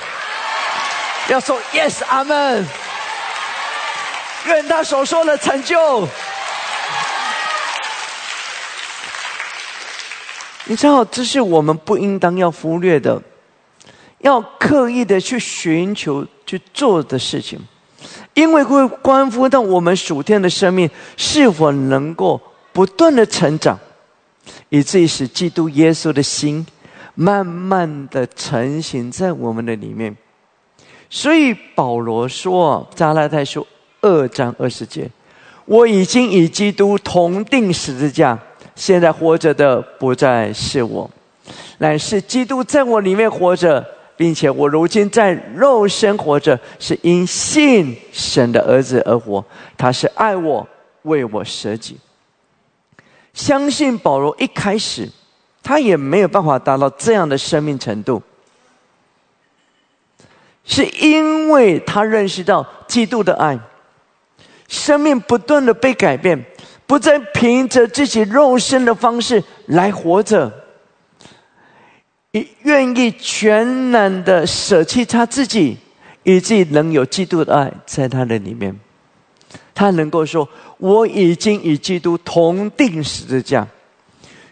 [1.28, 2.66] 要说 Yes，阿门。
[4.46, 6.08] 愿他所说的成就。
[10.66, 13.20] 你知道，这是我们不应当要忽略的，
[14.20, 17.60] 要刻意的去寻求去做的事情，
[18.34, 22.40] 因为会关乎到我们属天的生命是否能够
[22.74, 23.78] 不断的成长，
[24.70, 26.66] 以至于使基督耶稣的心
[27.16, 30.16] 慢慢的成型在我们的里面。
[31.10, 33.62] 所以保罗说，《加拉太书》
[34.02, 35.10] 二章二十节
[35.66, 38.38] ：“我已经与基督同定十字架。”
[38.76, 41.10] 现在活着的不再是我，
[41.80, 43.86] 乃是基督在我里面活着，
[44.20, 49.42] 并且我如今在肉身活着，是因信神的儿子而活。
[49.78, 50.68] 他是爱我，
[51.04, 51.98] 为我舍己。
[53.34, 55.10] 相信保罗一开始，
[55.64, 58.22] 他也没有办法达到这样的生命程度，
[60.66, 63.58] 是因为他认识到基督的爱，
[64.68, 66.46] 生命不断的被改变。
[66.86, 70.52] 不再凭着自己肉身的方式来活着，
[72.62, 75.78] 愿意全然的舍弃他自己，
[76.24, 78.80] 以及能有基督的爱在他的里面。
[79.74, 80.48] 他能够说
[80.78, 83.68] ：“我已经与基督同定十字架。”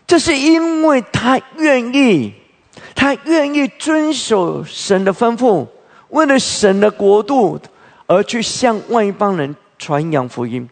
[0.08, 2.34] 这是因为他愿意，
[2.96, 5.68] 他愿意遵守神的吩咐，
[6.10, 7.60] 为了神的国度
[8.08, 10.68] 而去向外邦人传扬福音。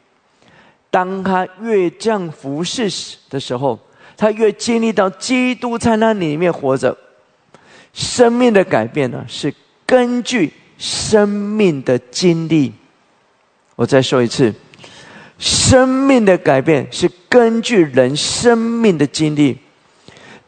[0.90, 2.90] 当他越这样服侍
[3.30, 3.78] 的时候，
[4.18, 6.98] 他越经历到基督在那里面活着，
[7.94, 9.54] 生命的改变呢，是
[9.86, 12.74] 根据生命的经历。
[13.76, 14.54] 我再说一次，
[15.38, 19.58] 生命的改变是根据人生命的经历，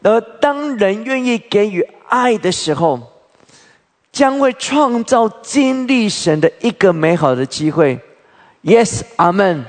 [0.01, 2.99] 而当人愿意给予爱的时候，
[4.13, 7.99] 将会创造经历神的一个美好的机会。
[8.63, 9.65] Yes，阿门。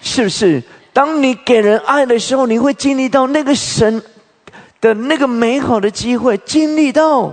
[0.00, 0.62] 是不是？
[0.98, 4.02] 当你给人爱的时候，你会经历到那个神
[4.80, 6.36] 的那个美好的机会。
[6.38, 7.32] 经历到，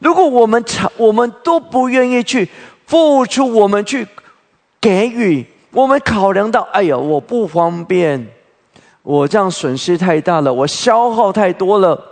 [0.00, 2.48] 如果我们常我们都不愿意去
[2.86, 4.08] 付出，我们去
[4.80, 8.26] 给予，我们考量到，哎呀，我不方便，
[9.02, 12.02] 我这样损失太大了，我消耗太多了，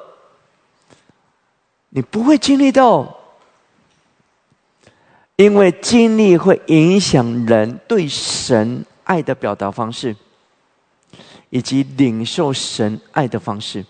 [1.88, 3.16] 你不会经历到，
[5.36, 8.84] 因为经历会影响人对神。
[9.04, 10.14] 爱的表达方式，
[11.52, 13.84] 以及领受神爱的方式，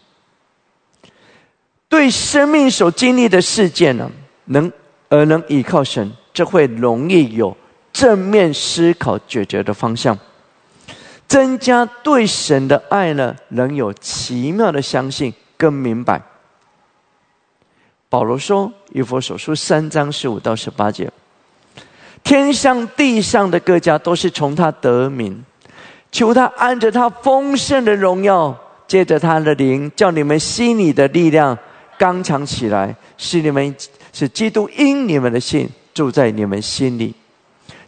[1.88, 4.10] 对生命所经历的事件呢，
[4.46, 4.70] 能
[5.08, 7.56] 而能依靠神，这会容易有
[7.92, 10.18] 正面思考解决的方向，
[11.28, 16.20] 增加对神的爱呢，能有奇妙的相信跟明白。
[18.08, 21.08] 保罗说：“以佛所书三章十五到十八节。”
[22.24, 25.44] 天上地上的各家都是从他得名，
[26.12, 28.54] 求他按着他丰盛的荣耀，
[28.86, 31.58] 借着他的灵，叫你们心里的力量
[31.98, 33.74] 刚强起来，使你们
[34.12, 37.14] 使基督因你们的信住在你们心里，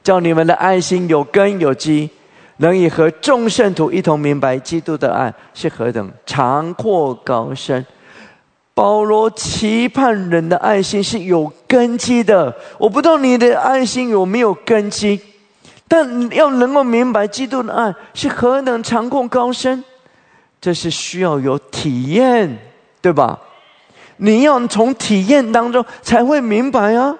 [0.02, 2.08] 叫你们的爱心有根有基，
[2.56, 7.84] 能以和众圣徒一同明白基督的爱是何等长阔高深。
[8.72, 12.52] 保罗期盼人的爱心是有根基的。
[12.78, 15.20] 我不知道你的爱心有没有根基，
[15.86, 19.84] 但要能够明白基督的爱是何等长阔高深，
[20.60, 22.58] 这是需要有体验，
[23.00, 23.38] 对吧？
[24.16, 27.16] 你要从体验当中才会明白啊。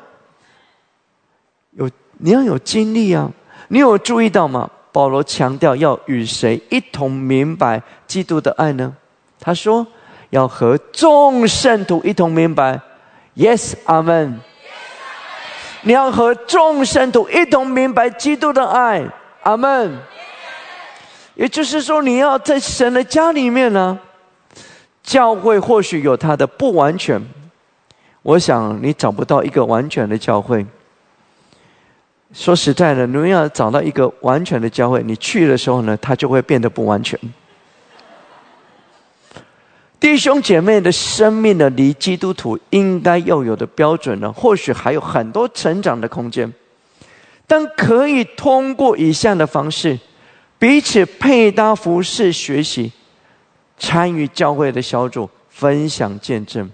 [1.73, 3.31] 有你要有经历啊。
[3.69, 4.71] 你有注意到吗？
[4.93, 8.95] 保罗强调要与谁一同明白基督的爱呢？
[9.41, 9.87] 他说。
[10.31, 12.81] 要和众圣徒一同明白
[13.37, 14.41] ，Yes，阿门。
[15.85, 19.05] 你要和众生都一同明白基督的爱，
[19.43, 19.97] 阿门。
[21.35, 23.99] 也就是说，你要在神的家里面呢，
[25.03, 27.21] 教会或许有它的不完全，
[28.23, 30.65] 我想你找不到一个完全的教会。
[32.33, 37.19] 说实在的，你要找到一个完全的教会，你去的时候呢，它就会变得不完全。
[40.05, 46.53] 弟兄姐妹的生命呢，离基督徒应该要有的标准呢，或许还有很多成长的空间，
[47.47, 49.99] 但可以通过以下的方式，
[50.59, 52.93] 彼此配搭服饰、学习、
[53.79, 56.71] 参与教会的小组、分享见证、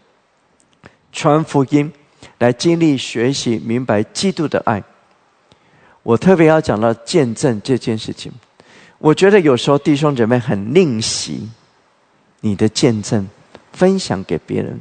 [1.12, 1.93] 传福音，
[2.39, 4.82] 来经历、学习、明白基督的爱。
[6.02, 8.32] 我特别要讲到见证这件事情，
[8.98, 11.48] 我觉得有时候弟兄姐妹很吝惜。
[12.41, 13.29] 你的见证
[13.73, 14.81] 分享给别人，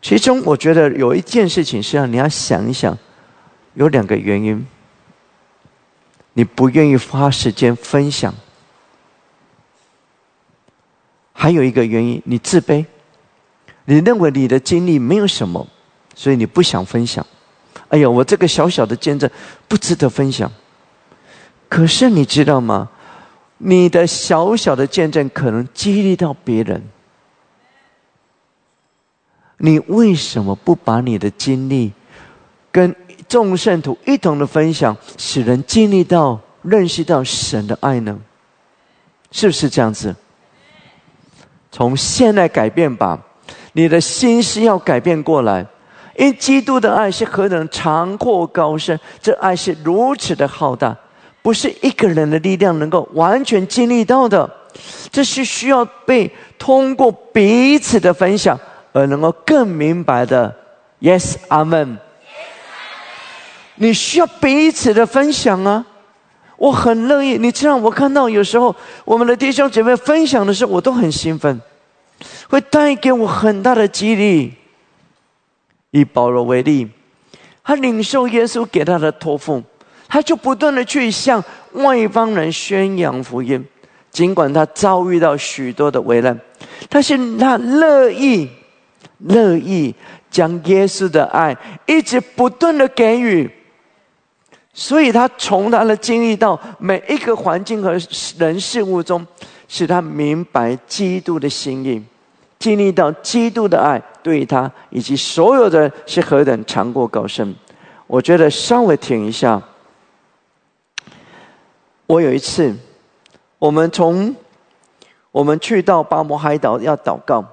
[0.00, 2.96] 其中我觉得有一件事情是让你要想一想，
[3.74, 4.66] 有两个原因，
[6.32, 8.34] 你不愿意花时间分享，
[11.32, 12.84] 还有一个原因，你自卑，
[13.84, 15.66] 你认为你的经历没有什么，
[16.14, 17.24] 所以你不想分享。
[17.88, 19.30] 哎呀，我这个小小的见证
[19.68, 20.50] 不值得分享。
[21.68, 22.88] 可是你知道吗？
[23.66, 26.82] 你的小小的见证可能激励到别人，
[29.56, 31.90] 你为什么不把你的经历
[32.70, 32.94] 跟
[33.26, 38.20] 众圣徒一同的分享，使人经历到、认识到神的爱呢？
[39.30, 40.14] 是不是这样子？
[41.72, 43.18] 从现在改变吧，
[43.72, 45.66] 你的心是要改变过来，
[46.18, 50.94] 因基督的爱是何等长阔高深，这爱是如此的浩大。
[51.44, 54.50] 不是一个人的力量能够完全经历到的，
[55.12, 58.58] 这是需要被通过彼此的分享
[58.94, 60.56] 而能够更明白的。
[61.02, 61.98] Yes，阿门。
[63.74, 65.84] 你需要彼此的分享啊！
[66.56, 67.36] 我很乐意。
[67.36, 71.60] 你知道，我看到有时候我们的弟兄姐妹分享的时候，我都很兴奋，
[72.48, 74.54] 会带给我很大的激励。
[75.90, 76.88] 以保罗为例，
[77.62, 79.62] 他领受耶稣给他的托付。
[80.14, 81.42] 他就不断的去向
[81.72, 83.66] 外邦人宣扬福音，
[84.12, 86.40] 尽管他遭遇到许多的危难，
[86.88, 88.48] 但是他乐意、
[89.18, 89.92] 乐意
[90.30, 93.50] 将耶稣的爱一直不断的给予，
[94.72, 97.98] 所以他从他的经历到每一个环境和
[98.38, 99.26] 人事物中，
[99.66, 102.00] 使他明白基督的心意，
[102.60, 107.52] 经历到基督的爱对他以及所有的人是何等长过高深。
[108.06, 109.60] 我觉得稍微停一下。
[112.06, 112.74] 我有一次，
[113.58, 114.36] 我们从
[115.32, 117.44] 我们去到巴摩海岛要祷告。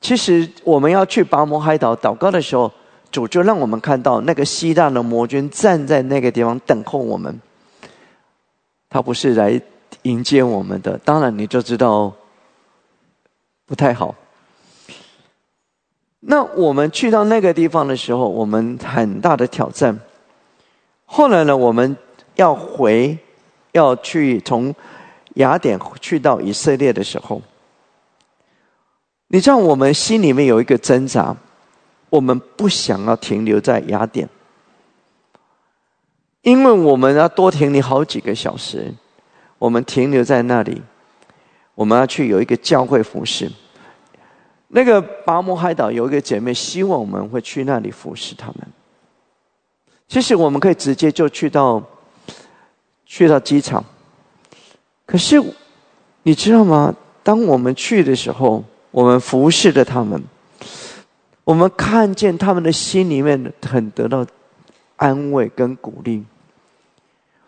[0.00, 2.70] 其实我们要去巴摩海岛祷告的时候，
[3.12, 7.40] 主就让我们看到那个希腊的魔君站在那个地方等候我们。
[8.90, 9.60] 他不是来
[10.02, 12.12] 迎接我们的，当然你就知道
[13.64, 14.14] 不太好。
[16.20, 19.98] 那我们去到那个地方的时候，我们很大的挑战。
[21.06, 21.96] 后来呢，我们
[22.34, 23.16] 要回。
[23.74, 24.72] 要去从
[25.34, 27.42] 雅典去到以色列的时候，
[29.26, 31.36] 你知道我们心里面有一个挣扎，
[32.08, 34.28] 我们不想要停留在雅典，
[36.42, 38.94] 因为我们要多停留好几个小时。
[39.58, 40.80] 我们停留在那里，
[41.74, 43.50] 我们要去有一个教会服侍。
[44.68, 48.56] 那个拔摩海岛有一个姐妹，希望我们会去那里服侍他们。
[50.06, 51.82] 其实我们可以直接就去到。
[53.16, 53.84] 去到机场，
[55.06, 55.40] 可是
[56.24, 56.92] 你知道吗？
[57.22, 60.20] 当我们去的时候，我们服侍着他们，
[61.44, 64.26] 我们看见他们的心里面很得到
[64.96, 66.24] 安慰跟鼓励，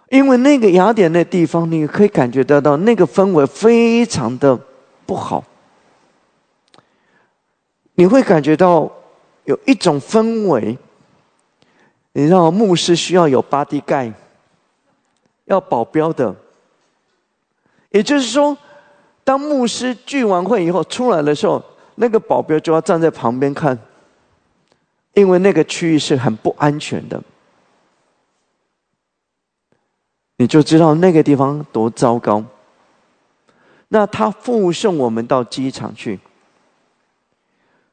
[0.08, 4.56] 因为那个雅典那地方，你可以感觉得到那个氛围非常的
[5.04, 5.42] 不好，
[7.96, 8.88] 你会感觉到
[9.46, 10.78] 有一种氛围，
[12.12, 14.12] 你知道牧师需要有巴迪盖。
[15.46, 16.34] 要保镖的，
[17.90, 18.56] 也就是说，
[19.24, 21.62] 当牧师聚完会以后出来的时候，
[21.94, 23.78] 那个保镖就要站在旁边看，
[25.14, 27.22] 因为那个区域是很不安全的。
[30.36, 32.44] 你就知道那个地方多糟糕。
[33.88, 36.18] 那他附送我们到机场去，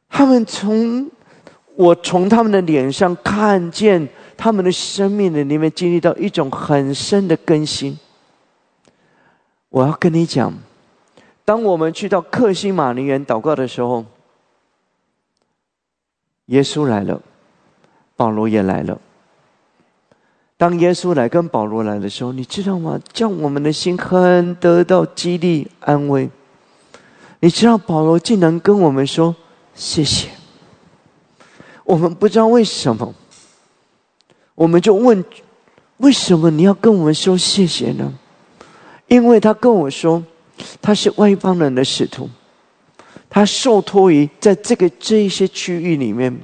[0.10, 1.10] 他们从
[1.76, 4.10] 我从他们的脸上看见。
[4.44, 7.98] 他们的生命的里面经历到一种很深的更新。
[9.70, 10.54] 我要跟你讲，
[11.46, 14.04] 当我们去到克西马尼园祷告的时候，
[16.48, 17.22] 耶稣来了，
[18.18, 19.00] 保罗也来了。
[20.58, 23.00] 当耶稣来跟保罗来的时候，你知道吗？
[23.14, 26.30] 叫我们的心很得到激励安慰。
[27.40, 29.34] 你知道保罗竟然跟我们说
[29.74, 30.32] 谢谢，
[31.86, 33.16] 我们不知道为什么，
[34.56, 35.24] 我们就问：
[35.98, 38.14] 为什么你要跟我们说谢谢呢？
[39.08, 40.24] 因为他跟我说，
[40.82, 42.30] 他是外邦人的使徒，
[43.30, 46.38] 他受托于在这个这一些区域里面，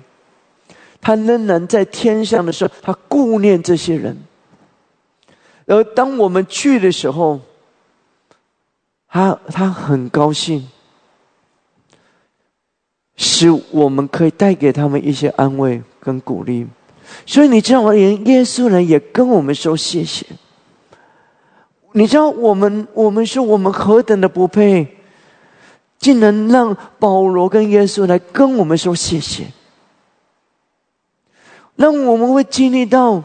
[0.99, 4.17] 他仍然在天上的时候，他顾念这些人。
[5.65, 7.39] 而当我们去的时候，
[9.07, 10.67] 他他很高兴。
[13.21, 16.65] 使我们可以带给他们一些安慰跟鼓励，
[17.25, 17.91] 所以你知道吗？
[17.91, 20.25] 连耶稣呢也跟我们说谢谢。
[21.93, 24.87] 你知道我们我们说我们何等的不配，
[25.97, 29.45] 竟然让保罗跟耶稣来跟我们说谢谢，
[31.75, 33.23] 那我们会经历到，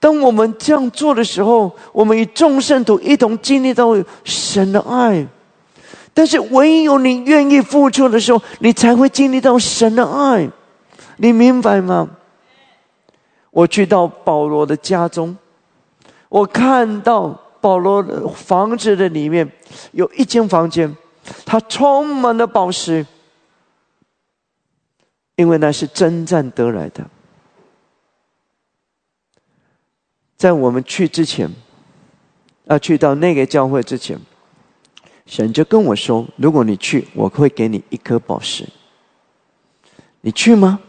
[0.00, 5.26] 当我们这样做的时候，我们与众圣徒一同经历到神的爱。
[6.12, 10.48] 但是，唯有你愿意付出的时候，你才会经历到神的爱。
[11.16, 12.08] 你明白吗？
[13.54, 15.36] 我去到保罗的家中，
[16.28, 17.28] 我看到
[17.60, 19.48] 保罗的房子的里面
[19.92, 20.92] 有一间房间，
[21.46, 23.06] 它充满了宝石，
[25.36, 27.08] 因为那是征战得来的。
[30.36, 31.48] 在我们去之前，
[32.66, 34.18] 啊，去到那个教会之前。
[35.26, 38.68] 神就跟我说：“如果你去，我会给你一颗宝石。
[40.22, 40.80] 你去吗？”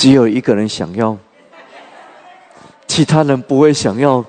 [0.00, 1.14] 只有一个人想要，
[2.86, 4.24] 其他人不会想要。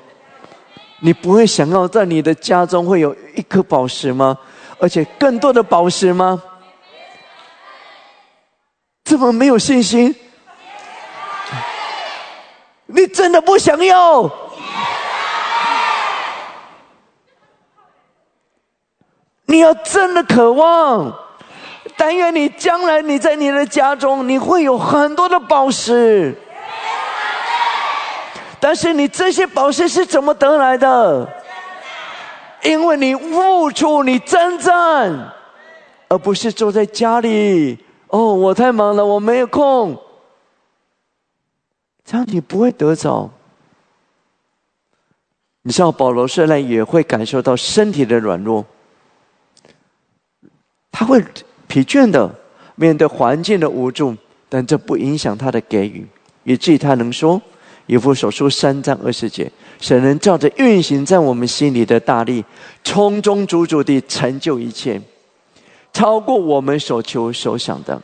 [0.99, 4.38] 你不会想要在你的家中会有一颗宝石吗？
[4.80, 6.43] 而且更多的宝石吗？
[9.06, 10.14] 这么没有信心？
[12.88, 14.30] 你真的不想要？
[19.45, 21.18] 你要真的渴望，
[21.97, 26.35] 但愿你将来你在你的家中，你会有很多的宝石。
[28.59, 31.27] 但是你这些宝石是怎么得来的？
[32.63, 35.27] 因为你付出，你真正，
[36.09, 37.84] 而不是坐在家里。
[38.07, 39.99] 哦，我太忙了，我没有空。
[42.05, 43.31] 这样你不会得着。
[45.63, 48.65] 你知道保罗虽然也会感受到身体的软弱。
[50.91, 51.23] 他会
[51.72, 52.30] 疲倦的
[52.76, 54.14] 面对环境的无助，
[54.49, 56.06] 但这不影响他的给予，
[56.43, 57.38] 以至于他能说
[57.85, 59.49] 《以弗所书》三章二十节
[59.80, 62.43] ：“神能照着运行在我们心里的大力，
[62.84, 64.99] 从中足足地成就一切，
[65.93, 68.02] 超过我们所求所想的。”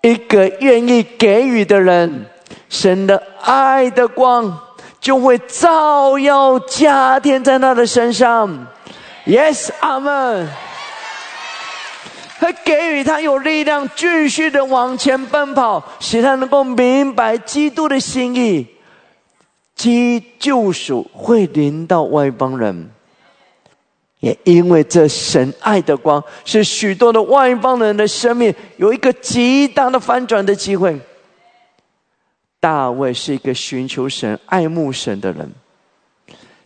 [0.00, 2.24] 一个愿意给予的人，
[2.70, 4.58] 神的爱的光
[4.98, 8.66] 就会照耀加添在他的身上。
[9.26, 10.48] Yes，阿门。
[12.38, 18.66] 会给予他有力量，继续的往前奔跑，使他能够明白基督的心意。
[19.74, 22.90] 基救赎会临到外邦人，
[24.20, 30.98] 也因为这神爱的光，是许多的外邦人的生命有一个极大的翻转的机会。
[32.60, 35.48] 大卫是一个寻求神、爱慕神的人，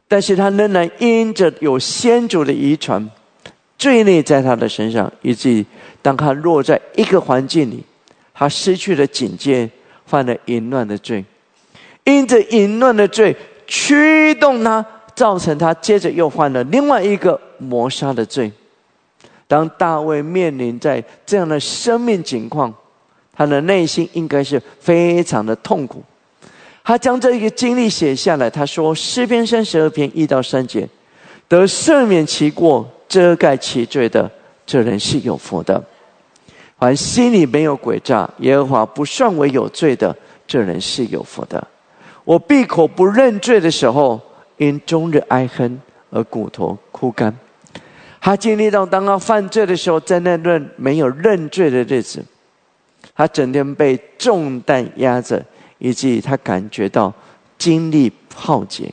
[0.08, 3.10] 但是他仍然因着有先祖的遗传。
[3.82, 5.66] 罪孽在他的身上，以至于
[6.00, 7.82] 当他落在一个环境里，
[8.32, 9.68] 他失去了警戒，
[10.06, 11.24] 犯了淫乱的罪。
[12.04, 13.36] 因着淫乱的罪
[13.66, 14.86] 驱动他，
[15.16, 18.52] 造成他接着又犯了另外一个谋杀的罪。
[19.48, 22.72] 当大卫面临在这样的生命境况，
[23.34, 26.04] 他的内心应该是非常的痛苦。
[26.84, 30.88] 他将这一个经历写下来，他说：“诗篇三十二篇一到三节，
[31.48, 34.30] 得赦免其过。”遮盖其罪的
[34.64, 35.78] 这人是有福的；
[36.78, 40.16] 凡心里没有诡诈，耶和华不算为有罪的
[40.46, 41.62] 这人是有福的。
[42.24, 44.18] 我闭口不认罪的时候，
[44.56, 45.78] 因终日哀恨
[46.08, 47.36] 而骨头枯干。
[48.18, 52.24] 他经历到当他犯罪的时候，在那段没有认罪的日子，
[53.14, 55.44] 他整天被重担压着，
[55.76, 57.12] 以及他感觉到
[57.58, 58.90] 精力耗竭。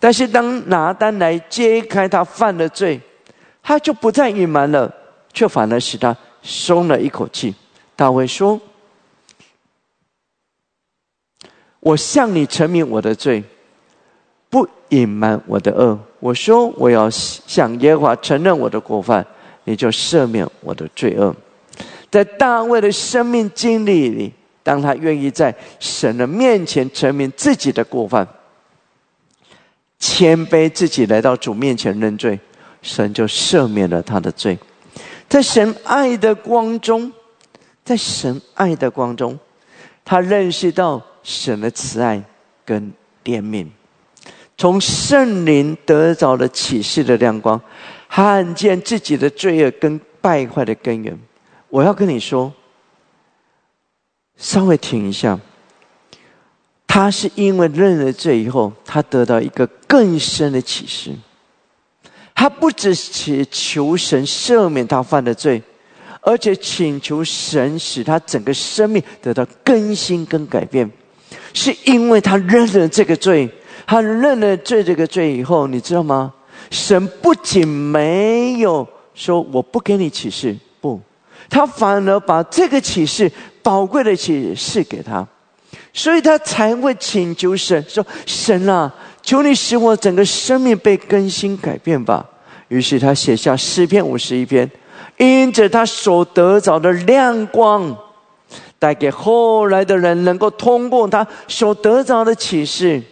[0.00, 3.00] 但是当拿单来揭开他犯的罪，
[3.68, 4.90] 他就不再隐瞒了，
[5.34, 7.54] 却反而使他松了一口气。
[7.94, 8.58] 大卫说
[11.80, 13.44] ：“我向你承明我的罪，
[14.48, 15.98] 不隐瞒我的恶。
[16.18, 19.26] 我说我要向耶和华承认我的过犯，
[19.64, 21.36] 你就赦免我的罪恶。”
[22.10, 24.32] 在大卫的生命经历里，
[24.62, 28.26] 当他愿意在神的面前承明自己的过犯，
[29.98, 32.40] 谦卑自己来到主面前认罪，
[32.88, 34.58] 神就赦免了他的罪。
[35.28, 37.12] 在神爱的光中，
[37.84, 39.38] 在神爱的光中，
[40.04, 42.22] 他认识到神的慈爱
[42.64, 42.90] 跟
[43.24, 43.66] 怜悯，
[44.56, 47.60] 从圣灵得着了启示的亮光，
[48.08, 51.16] 看见自己的罪恶跟败坏的根源。
[51.68, 52.50] 我要跟你说，
[54.38, 55.38] 稍微停一下。
[56.86, 61.12] 他是因为认了罪以后，他得到一个更深的启示。
[62.38, 65.60] 他不只祈求神赦免他犯的罪，
[66.20, 70.88] 而且请求神使他整个生命得到更新跟改变。
[71.52, 73.50] 是因为他认了这个罪，
[73.84, 76.32] 他认了罪这个罪以后，你知道吗？
[76.70, 78.86] 神不仅没有
[79.16, 81.00] 说我不给你启示，不，
[81.50, 83.28] 他反而把这个启示
[83.64, 85.26] 宝贵的启示给他。
[85.92, 88.94] 所以他才会请求神说：“神啊，
[89.28, 92.26] 求你使我整个生命被更新改变吧。”
[92.68, 94.70] 于是他写下诗篇五十一篇，
[95.18, 97.94] 因着他所得着的亮光，
[98.78, 103.02] 带给后来的人能够通过他所得着的启示，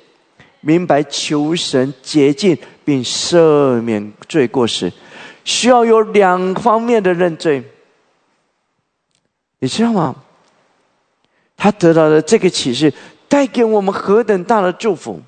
[0.62, 4.90] 明白求神洁净并赦免罪过时，
[5.44, 7.62] 需要有两方面的认罪。
[9.58, 10.16] 你知道吗？
[11.58, 12.90] 他得到的这个启示，
[13.28, 15.20] 带给我们何等大的祝福！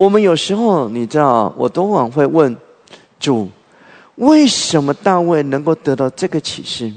[0.00, 2.56] 我们有时候，你知道，我都往会问
[3.18, 3.50] 主：
[4.14, 6.90] 为什么大卫能够得到这个启示？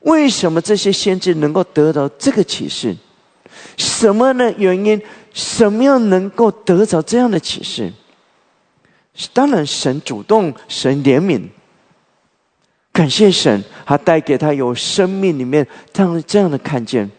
[0.00, 2.96] 为什么这些先知能够得到这个启示？
[3.76, 4.98] 什么的原因？
[5.34, 7.92] 什么样能够得着这样的启示？
[9.34, 11.42] 当然，神主动，神怜悯。
[12.90, 17.10] 感谢神，他带给他有生命里面这样这样的看见。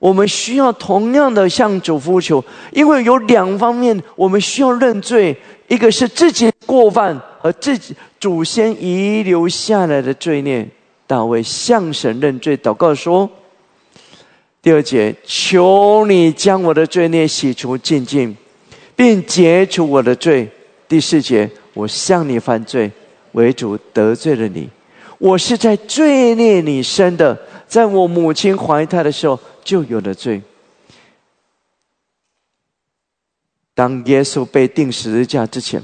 [0.00, 5.36] 我们需要同样的向主呼求，因为有两方面，我们需要认罪：
[5.68, 10.66] 一个是自己过犯和自己祖先遗留下来的罪孽。
[11.06, 13.28] 大卫向神认罪，祷告说
[14.62, 18.34] ：“第二节，求你将我的罪孽洗除净尽，
[18.96, 20.48] 并解除我的罪。”
[20.88, 22.90] 第四节，我向你犯罪。
[23.32, 24.68] 为主得罪了你，
[25.18, 30.42] 我是在罪孽里生的，在我母亲怀胎的时候就有了罪。
[33.74, 35.82] 当耶稣被钉十字架之前，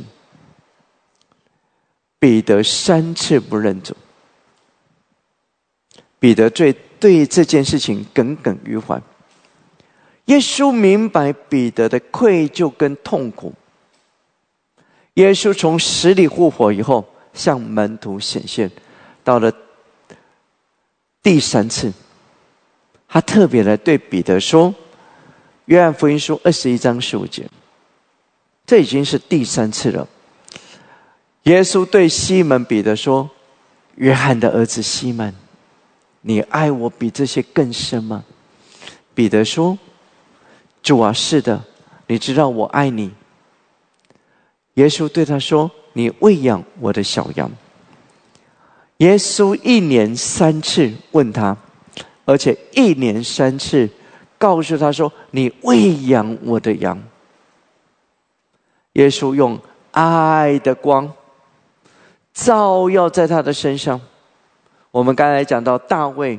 [2.19, 3.97] 彼得三次不认主，
[6.19, 9.01] 彼得最对这件事情耿耿于怀。
[10.27, 13.55] 耶稣明白彼得的愧疚跟痛苦。
[15.15, 17.07] 耶稣从死里复活以后。
[17.37, 18.71] 向门徒显现，
[19.23, 19.53] 到了
[21.23, 21.93] 第三次，
[23.09, 24.75] 他特别来对彼得说
[25.67, 27.49] ：“约翰福音书二十一章十五节，
[28.67, 30.07] 这已经是第三次了。”
[31.45, 33.31] 耶稣对西门彼得说
[33.97, 35.35] ：“约翰的儿子西门，
[36.21, 38.25] 你爱我比这些更深吗？”
[39.15, 39.79] 彼得说
[40.83, 41.65] ：“主啊，是的，
[42.07, 43.13] 你知道我爱你。”
[44.75, 45.71] 耶稣对他说。
[45.99, 47.51] 你喂养我的小羊。
[48.99, 51.57] 耶稣一年三次问他，
[52.27, 53.89] 而且一年三次
[54.37, 57.03] 告诉他说：“你喂养我的羊。”
[58.93, 59.59] 耶稣用
[59.93, 61.11] 爱的光
[62.35, 63.99] 照耀在他的身上。
[64.91, 66.39] 我们刚才讲到大卫，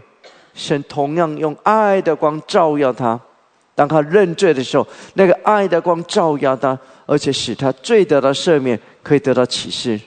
[0.54, 3.20] 神同样用爱的光照耀他。
[3.74, 8.80] 当他认罪的时候，那个爱的光照耀他，而且使他罪得到赦免。
[9.04, 9.98] 可以得到启示，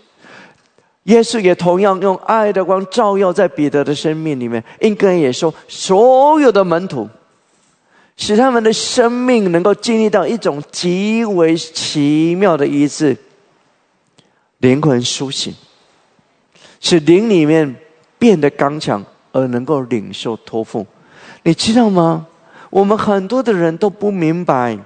[1.05, 4.63] 耶稣也同样用爱的光照耀在彼得的生命里面。
[4.81, 7.09] 应该也说，所有的门徒，
[8.17, 13.17] 使他们的生命能够经历到一种极为奇妙的医治，
[14.59, 15.55] 灵魂苏醒，
[16.81, 17.75] 使灵里面
[18.19, 19.03] 变得刚强，
[19.33, 20.87] 而能够领受托付。
[21.43, 22.27] 你知道吗？
[22.69, 24.79] 我们很多的人都不明白。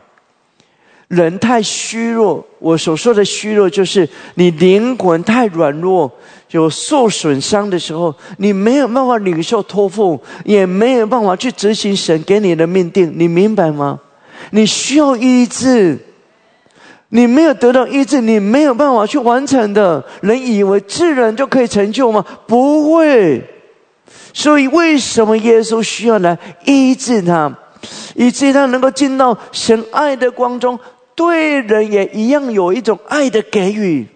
[1.08, 6.10] 人太虚弱，我所说的虚弱，就是你灵魂太软弱，
[6.50, 14.00] 有受损伤的时候，你没有办法领受托付，也没有办法去执行神给你的命定，你明白吗？
[14.50, 15.98] 你需要医治，
[17.10, 20.04] 你没有得到医治，你没有办法去完成的。
[20.22, 22.24] 人以为自然就可以成就吗？
[22.46, 23.42] 不会。
[24.32, 27.52] 所以，为什么耶稣需要来医治他，
[28.14, 30.78] 以至于他能够进到神爱的光中？
[31.14, 34.06] 对人也一样有一种爱的给予，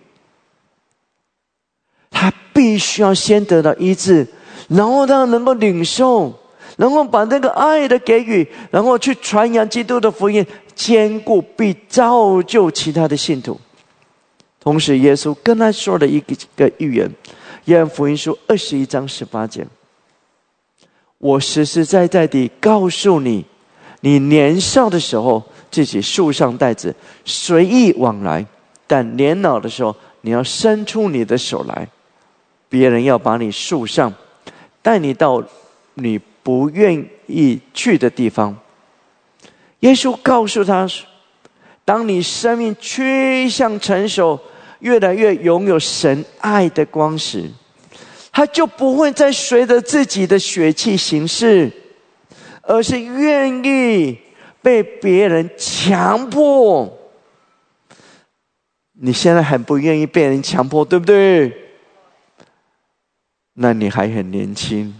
[2.10, 4.26] 他必须要先得到医治，
[4.68, 6.32] 然后他能够领受，
[6.76, 10.44] 然后把那个爱的给予，然后去传扬基督的福音，
[10.74, 13.60] 坚固，必造就其他的信徒。
[14.60, 17.08] 同时，耶稣跟他说了一个个预言，
[17.66, 19.64] 《约翰福音书》二十一章十八节
[21.18, 23.46] ：“我实实在在地告诉你，
[24.00, 25.42] 你年少的时候
[25.78, 26.92] 自己束上带子，
[27.24, 28.44] 随意往来；
[28.88, 31.86] 但年老的时候，你要伸出你的手来，
[32.68, 34.12] 别人要把你束上，
[34.82, 35.40] 带你到
[35.94, 38.58] 你不愿意去的地方。”
[39.80, 40.84] 耶稣告诉他
[41.86, 44.36] ：“当你生命趋向成熟，
[44.80, 47.48] 越来越拥有神爱的光时，
[48.32, 51.70] 他就不会再随着自己的血气行事，
[52.62, 54.18] 而是愿意
[54.68, 56.94] 被别人强迫。
[58.92, 61.50] 你现在很不愿意被人强迫，对不对？
[63.54, 64.94] 那你还很年轻。”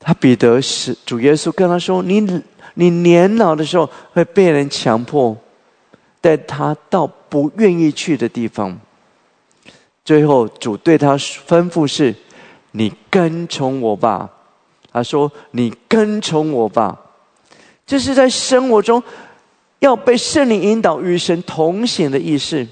[0.00, 2.42] 他彼得是主耶稣跟他说：“你
[2.72, 5.36] 你年老的时候会被人强迫
[6.22, 8.80] 带他到不愿意去的地方。
[10.02, 12.14] 最后主对他吩咐是：
[12.70, 14.30] 你跟从我吧。
[14.94, 16.98] 他说：你跟从我吧。
[17.84, 19.02] 这是在生活中
[19.80, 22.66] 要被圣灵引导、与神同行的意思。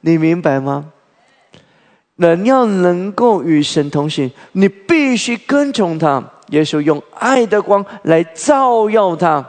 [0.00, 0.92] 你明白吗？
[2.16, 9.42] 人要能够与神同行，你必须跟从他。”耶稣用爱的光来照耀他，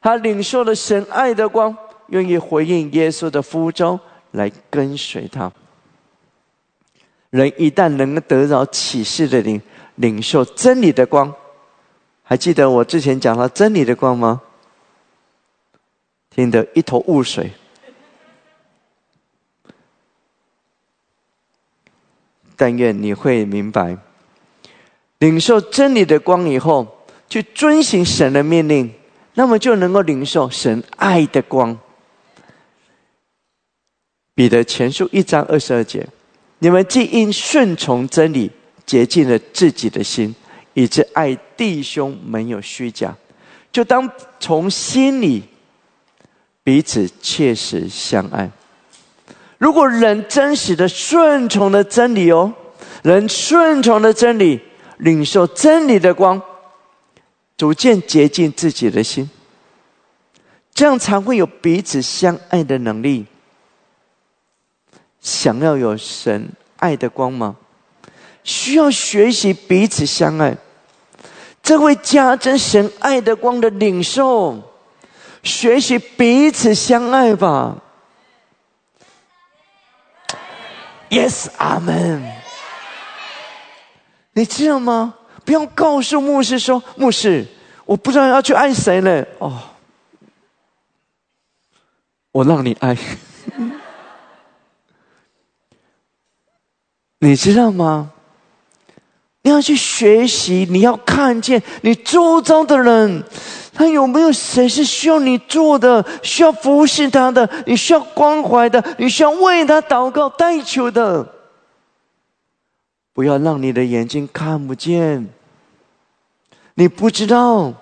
[0.00, 1.76] 他领受了神爱的光，
[2.06, 4.00] 愿意回应耶稣的呼召，
[4.30, 5.52] 来跟随他。
[7.28, 9.60] 人一旦能够得到启示的灵，
[10.00, 11.34] 领受真理的光，
[12.22, 14.40] 还记得我之前讲了真理的光吗？
[16.30, 17.52] 听得一头雾水。
[22.56, 23.98] 但愿你会明白。
[25.18, 28.90] 领受真理的光以后，去遵行神的命令，
[29.34, 31.78] 那么就能够领受神爱的光。
[34.34, 36.08] 彼得前书一章二十二节：
[36.60, 38.50] 你们既因顺从真理，
[38.90, 40.34] 洁净了自己的心，
[40.74, 43.16] 以致爱弟兄没有虚假，
[43.70, 44.10] 就当
[44.40, 45.44] 从心里
[46.64, 48.50] 彼此切实相爱。
[49.58, 52.52] 如果人真实的顺从了真理哦，
[53.04, 54.60] 人顺从了真理。
[54.98, 56.42] 领受真理的光，
[57.56, 59.30] 逐渐洁净自己的心，
[60.74, 63.24] 这样才会有彼此相爱的能力。
[65.22, 67.56] 想要有神爱的光芒？
[68.42, 70.56] 需要学习彼此相爱，
[71.62, 74.60] 这会加增神爱的光的领受。
[75.42, 77.76] 学习彼此相爱吧。
[81.08, 82.22] Yes，阿门。
[84.32, 85.14] 你知道吗？
[85.44, 87.46] 不要告诉牧师说：“牧师，
[87.84, 89.60] 我不知道要去爱谁了。”哦，
[92.30, 92.96] 我让你爱。
[97.18, 98.12] 你知道吗？
[99.42, 103.24] 你要去学习，你要看见你周遭的人，
[103.72, 111.34] 他有没有谁是需要你做的，需要服侍他的，你需要关怀的，你需要为他祷告代求的。
[113.14, 115.28] 不要让你的眼睛看不见，
[116.74, 117.72] 你不知道，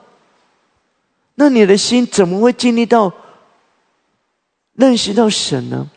[1.35, 3.13] 那你的心怎么会经历到
[4.75, 5.91] 认识到神呢？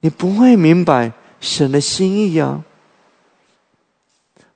[0.00, 2.62] 你不会明白神的心意呀。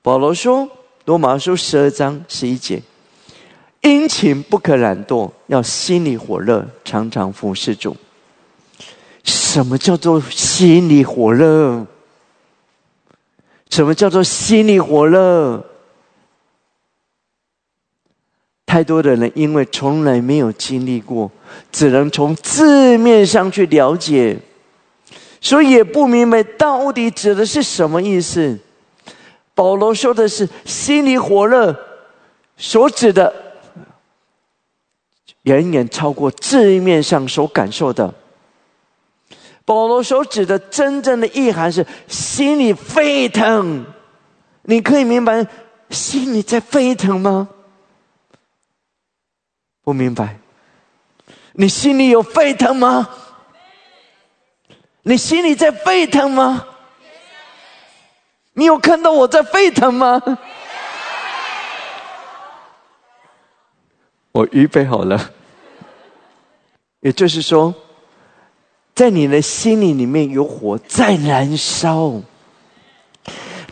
[0.09, 0.65] 保罗说，
[1.05, 2.81] 《罗马书》十二章十一节
[3.81, 7.95] ：“殷勤不可懒惰，要心里火热，常常服侍主。”
[9.23, 11.85] 什么叫做心里火热？
[13.69, 15.63] 什么叫做心里火热？
[18.65, 21.29] 太多的人因为从来没有经历过，
[21.71, 24.39] 只能从字面上去了解，
[25.39, 28.57] 所以也不明白到底指的是什么意思。
[29.59, 31.77] 保罗说的是心里火热，
[32.55, 33.33] 所指的
[35.41, 38.13] 远远超过字面上所感受的。
[39.65, 43.85] 保罗所指的真正的意涵是心里沸腾，
[44.61, 45.45] 你可以明白
[45.89, 47.49] 心里在沸腾吗？
[49.83, 50.39] 不明白，
[51.51, 53.09] 你心里有沸腾吗？
[55.01, 56.65] 你心里在沸腾吗？
[58.59, 60.21] 你有看到我在沸腾吗？
[64.33, 65.31] 我预备好了，
[66.99, 67.73] 也就是说。
[68.93, 72.11] 在你的心里里面有火在燃烧，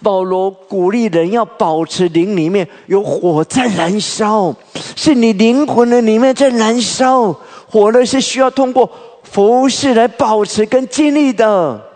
[0.01, 4.55] 保罗鼓励人要保持灵里面有火在燃烧，
[4.95, 7.33] 是你灵魂的里面在燃烧。
[7.69, 8.89] 火呢是需要通过
[9.21, 11.86] 服侍来保持跟经历的。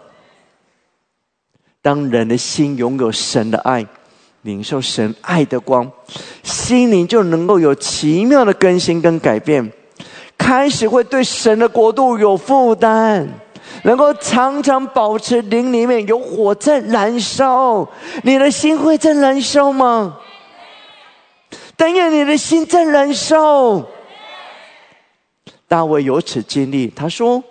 [1.82, 3.86] 当人的心拥有神的爱，
[4.44, 5.92] 领受神爱的光，
[6.44, 9.72] 心灵就能够有奇妙的更新跟改变，
[10.38, 13.28] 开始会对神的国度有负担。
[13.84, 17.88] 能够常常保持灵里面有火在燃烧，
[18.22, 20.18] 你的心会在燃烧吗？
[21.76, 23.82] 但愿你的心在燃烧。
[25.68, 27.44] 大卫有此经历，他说：“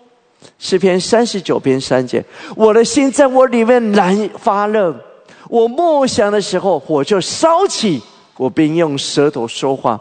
[0.58, 4.94] 诗篇三十九篇三节，我的心在我里面燃发热，
[5.48, 8.00] 我默想的时候，火就烧起，
[8.36, 10.00] 我便用舌头说话，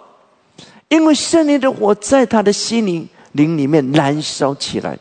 [0.88, 4.98] 因为圣灵的火在他的心灵灵里面燃烧起来。”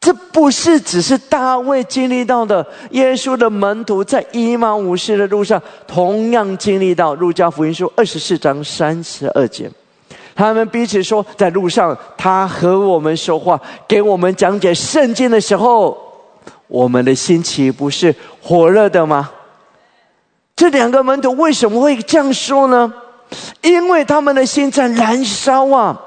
[0.00, 7.14] 这不是只是大卫经历到的，耶稣的门徒在伊玛五世的路上同样经历到。
[7.14, 9.70] 路加福音书二十四章三十二节，
[10.34, 15.96] 他们彼此说，在路上他和我们说话，给我们讲解圣经的时候，
[16.66, 19.30] 我们的心岂不是火热的吗？
[20.56, 22.92] 这两个门徒为什么会这样说呢？
[23.62, 26.00] 因为他们的心在燃烧啊。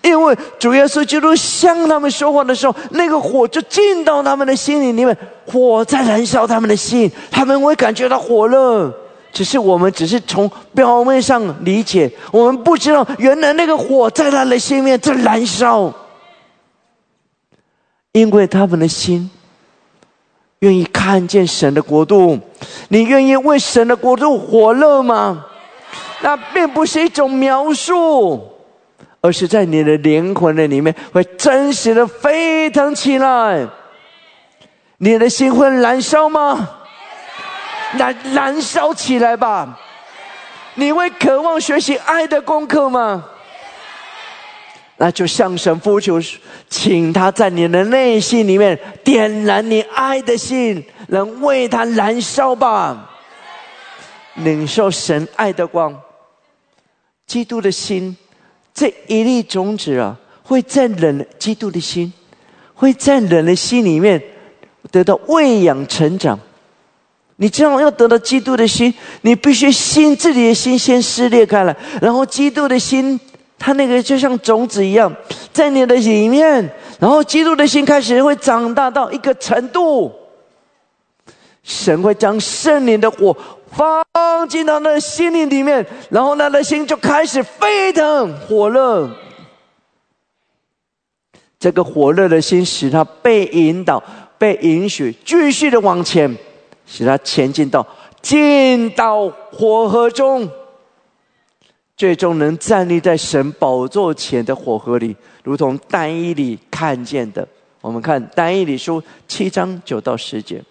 [0.00, 8.92] 因为主耶稣基督向他们说话的时候，那个火就进到他们的心里里面，火在燃烧他们的心，他们会感觉到火热。
[9.36, 15.92] 只是我们只是从表面上理解，我们不知道原来那个火在他的心里面在燃烧。
[18.12, 19.30] 因为他们的心
[20.60, 22.38] 愿意看见神的国度，
[22.88, 25.44] 你愿意为神的国度火热吗？
[26.22, 28.42] 那并不是一种描述。
[29.20, 33.68] 而是在你的灵魂的里面，会真实的沸腾起来。
[34.96, 36.75] 你的心会燃烧吗？
[37.96, 39.78] 燃燃烧起来吧！
[40.74, 43.24] 你会渴望学习爱的功课吗？
[44.98, 46.18] 那就向神呼求，
[46.70, 53.10] 请他在你的内心里面点燃你爱的心，能为他燃烧吧。
[54.34, 55.98] 领受神爱的光，
[57.26, 58.16] 基督的心。
[58.74, 62.12] 这一粒种子啊，会在人基督的心，
[62.74, 64.22] 会在人的心里面
[64.90, 66.38] 得到喂养成长。
[67.36, 68.92] 你这样要得到基督的心，
[69.22, 73.18] 你必须心自己的心先撕裂开来，然后基督的心，
[73.58, 75.14] 它那个就像种子一样，
[75.52, 80.12] 在你的里面，然后基督的心开始会长大到一个程度，
[81.62, 83.36] 神会将圣灵的火。
[83.68, 89.10] 放进他的心灵里面，然后他的心就开始沸腾火热。
[91.58, 94.02] 这个火热的心使他被引导、
[94.38, 96.34] 被允许继续的往前，
[96.86, 97.86] 使他前进到
[98.22, 100.48] 进到火河中，
[101.96, 107.46] 最终能站立在神宝座前的火河里，如同单一里看见的。
[107.80, 110.62] 我们看单一里书七章九到十节。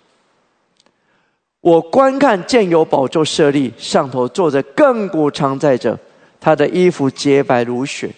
[1.61, 5.97] 我观看见有宝座设立，上头坐着亘古常在者，
[6.39, 8.09] 他的衣服洁白如雪，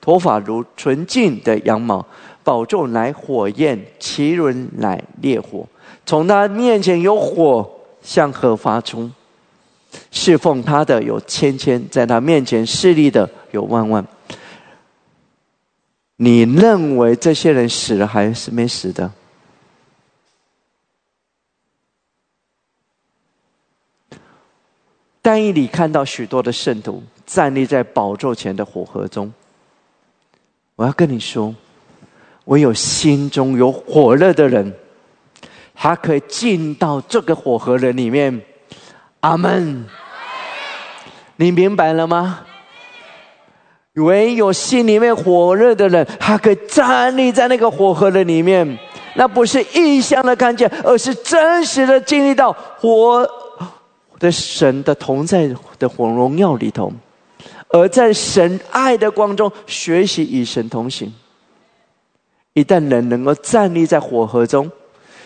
[0.00, 2.04] 头发如纯净的羊毛。
[2.44, 5.66] 宝座乃火焰，其轮乃烈火。
[6.04, 7.70] 从他面前有火
[8.02, 9.10] 向何发出，
[10.10, 14.06] 侍奉他的有千千，在他面前势立的有万万。
[16.16, 19.10] 你认为这些人死了还是没死的？
[25.20, 29.32] 但一里看到许多的圣徒站立在宝座前的火河中。
[30.74, 31.54] 我要跟你说，
[32.46, 34.74] 唯有心中有火热的人，
[35.74, 38.40] 他可以进到这个火河的里面。
[39.20, 39.84] 阿门。
[41.36, 42.40] 你明白了吗？
[43.94, 48.78] 唯有心里面火热的人，他可以站立在那个火河的里面。
[49.14, 53.28] 那不是异象的看见，而是真实的经历到火。
[54.18, 56.92] 的神的同在的火荣耀里头，
[57.70, 61.12] 而在神爱的光中学习与神同行。
[62.52, 64.70] 一旦人能够站立在火河中，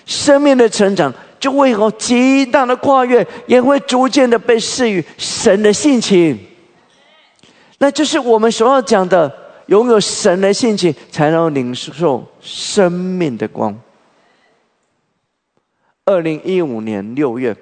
[0.06, 6.38] 生命的成长就会有极大的跨越，也会逐渐的被赐予神的性情。
[7.78, 9.30] 那就是我们所要讲的，
[9.66, 13.78] 拥有神的性情，才能领受生命的光。
[16.06, 17.54] 二零一五年六月。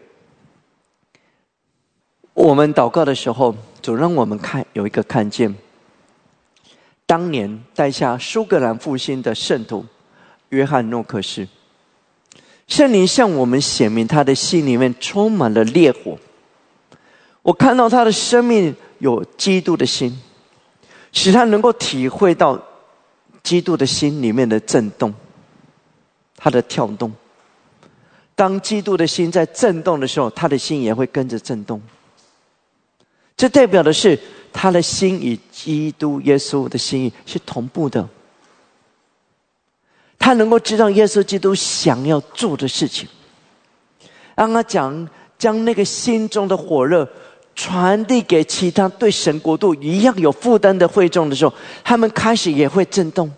[2.35, 5.55] 我们祷告的时候，主让我们看有一个看见。
[7.07, 9.87] 当年带下苏格兰复兴的圣徒
[10.49, 11.47] 约翰诺克斯，
[12.67, 16.19] 圣灵向我们显明，他的心里面充满了烈火。
[17.43, 20.19] 我看到他的生命有基督的心，
[21.13, 22.61] 使他能够体会到
[23.43, 25.13] 基督的心里面的震动，
[26.37, 27.13] 他的跳动。
[28.35, 31.81] 当基督的心在震动的时候，他的心也会跟着震动。
[33.37, 34.19] 这代表的是
[34.53, 38.09] 他的心与基督耶稣的心意是同步的。
[40.19, 43.09] 他能够知道耶稣基督想要做的事情，
[44.35, 45.09] 让他讲
[45.39, 47.07] 将那个心中的火热
[47.55, 51.53] 传递给其他对神国度一样有负担的会众的时候，
[51.85, 53.31] 他们开始也会震动，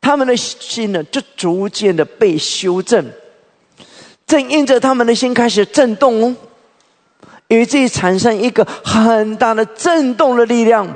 [0.00, 3.04] 他们的心呢就逐渐的被修正，
[4.26, 6.36] 正因着他们的心开始震动哦，
[7.48, 10.86] 以至于产生一个很大的震动的力量，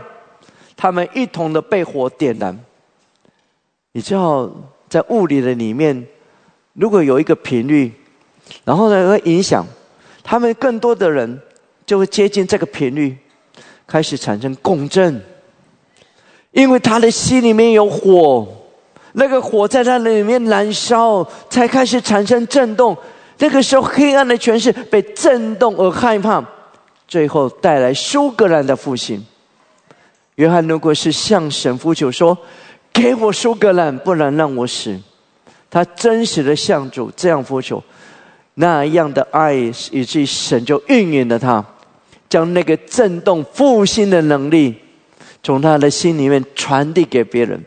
[0.76, 2.58] 他们一同的被火点燃。
[3.92, 4.48] 你知道，
[4.88, 6.06] 在物理的里面，
[6.74, 7.92] 如果有一个频率，
[8.64, 9.66] 然后呢会影响
[10.22, 11.40] 他们更多的人，
[11.84, 13.16] 就会接近这个频率，
[13.88, 15.20] 开始产生共振。
[16.52, 18.46] 因为他的心里面有火，
[19.14, 22.96] 那个火在他里面燃烧，才开始产生震动。
[23.38, 26.44] 那个时候，黑暗的权势被震动而害怕，
[27.08, 29.24] 最后带来苏格兰的复兴。
[30.36, 32.38] 约翰如果是向神呼求说。
[32.92, 34.98] 给我苏格兰，不然让我死。
[35.70, 37.82] 他真实的向主这样呼求，
[38.54, 39.54] 那样的爱
[39.92, 41.64] 以至于神就运营了他，
[42.28, 44.74] 将那个震动复兴的能力
[45.42, 47.64] 从他的心里面传递给别人。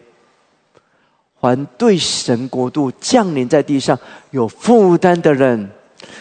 [1.40, 3.98] 还对神国度降临在地上
[4.32, 5.70] 有负担的人，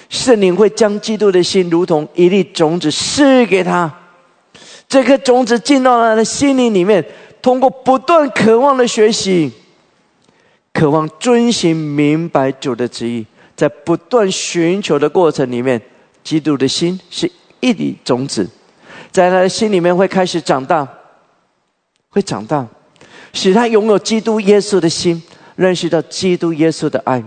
[0.09, 3.93] 圣灵会将基督的心如同一粒种子赐给他，
[4.89, 7.05] 这颗种子进到他的心灵里面。
[7.43, 9.53] 通过不断渴望的学习，
[10.73, 15.83] 渴望遵行明白主的旨意，在不断寻求的过程里面，
[16.23, 18.49] 基督的心是一粒种子，
[19.11, 20.87] 在他的心里面会开始长大，
[22.09, 22.65] 会长大，
[23.33, 25.21] 使他拥有基督耶稣的心，
[25.57, 27.23] 认识到基督耶稣的爱。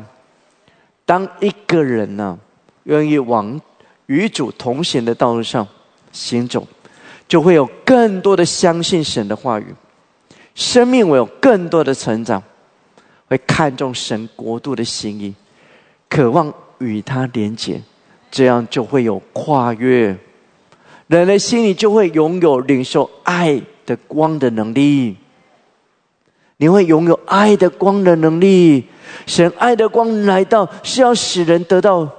[1.05, 2.39] 当一个人呢，
[2.83, 3.59] 愿意往
[4.05, 5.67] 与主同行的道路上
[6.13, 6.65] 行走，
[7.27, 9.65] 就会有更多的相信神的话语。
[10.55, 12.41] 生命会有更多的成长，
[13.27, 15.35] 会看重神国度的心意，
[16.09, 17.79] 渴望与他连结，
[18.31, 20.17] 这样就会有跨越，
[21.07, 25.17] 人的心里就会拥有领受爱的光的能力。
[26.57, 28.85] 你会拥有爱的光的能力，
[29.27, 32.09] 神爱的光来到是要使人得到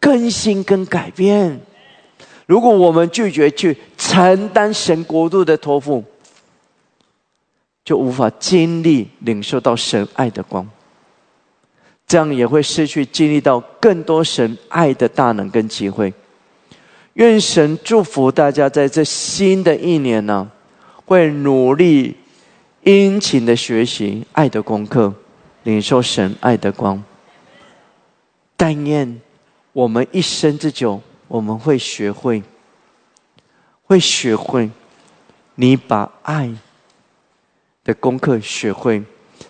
[0.00, 1.60] 更新跟改变。
[2.46, 6.02] 如果我们拒绝去承担神国度的托付，
[7.88, 10.68] 就无法经历领受到神爱的光，
[12.06, 16.12] 这样也会失去经历到更多神爱的大能跟机会。
[17.14, 20.50] 愿神祝福大家在这新的一年呢，
[21.06, 22.14] 会努力
[22.82, 25.14] 殷勤的学习爱的功课，
[25.62, 27.02] 领受神爱的光。
[28.54, 29.18] 但愿
[29.72, 32.42] 我们一生之久，我们会学会，
[33.84, 34.68] 会学会
[35.54, 36.52] 你把爱。
[37.88, 39.02] 的功课学会，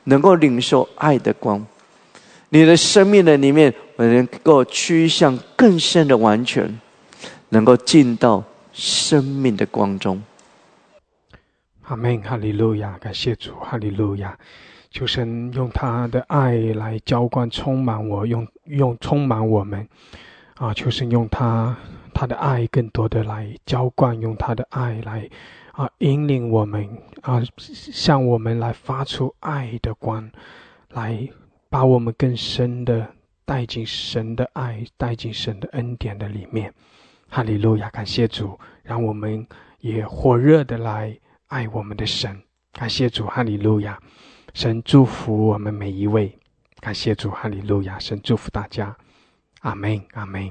[0.05, 1.67] 能够领受爱的光，
[2.51, 6.79] 你的生命的里面，我能够趋向更深的完全，
[7.49, 10.23] 能够进到生命的光中。
[11.83, 14.39] 阿门，哈利路亚，感谢主，哈利路亚，
[14.93, 19.89] 求神用他的爱来浇灌、充满我，用用充满我们，
[20.55, 21.77] 啊，求神用他
[22.15, 25.29] 他的爱更多的来浇灌，用他的爱来。
[25.73, 26.89] 啊，引领我们
[27.23, 30.31] 啊，向我们来发出爱的光，
[30.91, 31.29] 来
[31.69, 33.07] 把我们更深的
[33.45, 36.73] 带进神的爱，带进神的恩典的里面。
[37.29, 39.47] 哈利路亚，感谢主，让我们
[39.81, 41.19] 也火热的来
[41.49, 42.41] 爱我们的神。
[42.73, 44.01] 感谢主，哈利路亚，
[44.55, 46.39] 神祝福我们每一位。
[46.81, 48.97] 感谢主，哈利路亚，神祝福大家。
[49.61, 50.51] 阿门，阿门。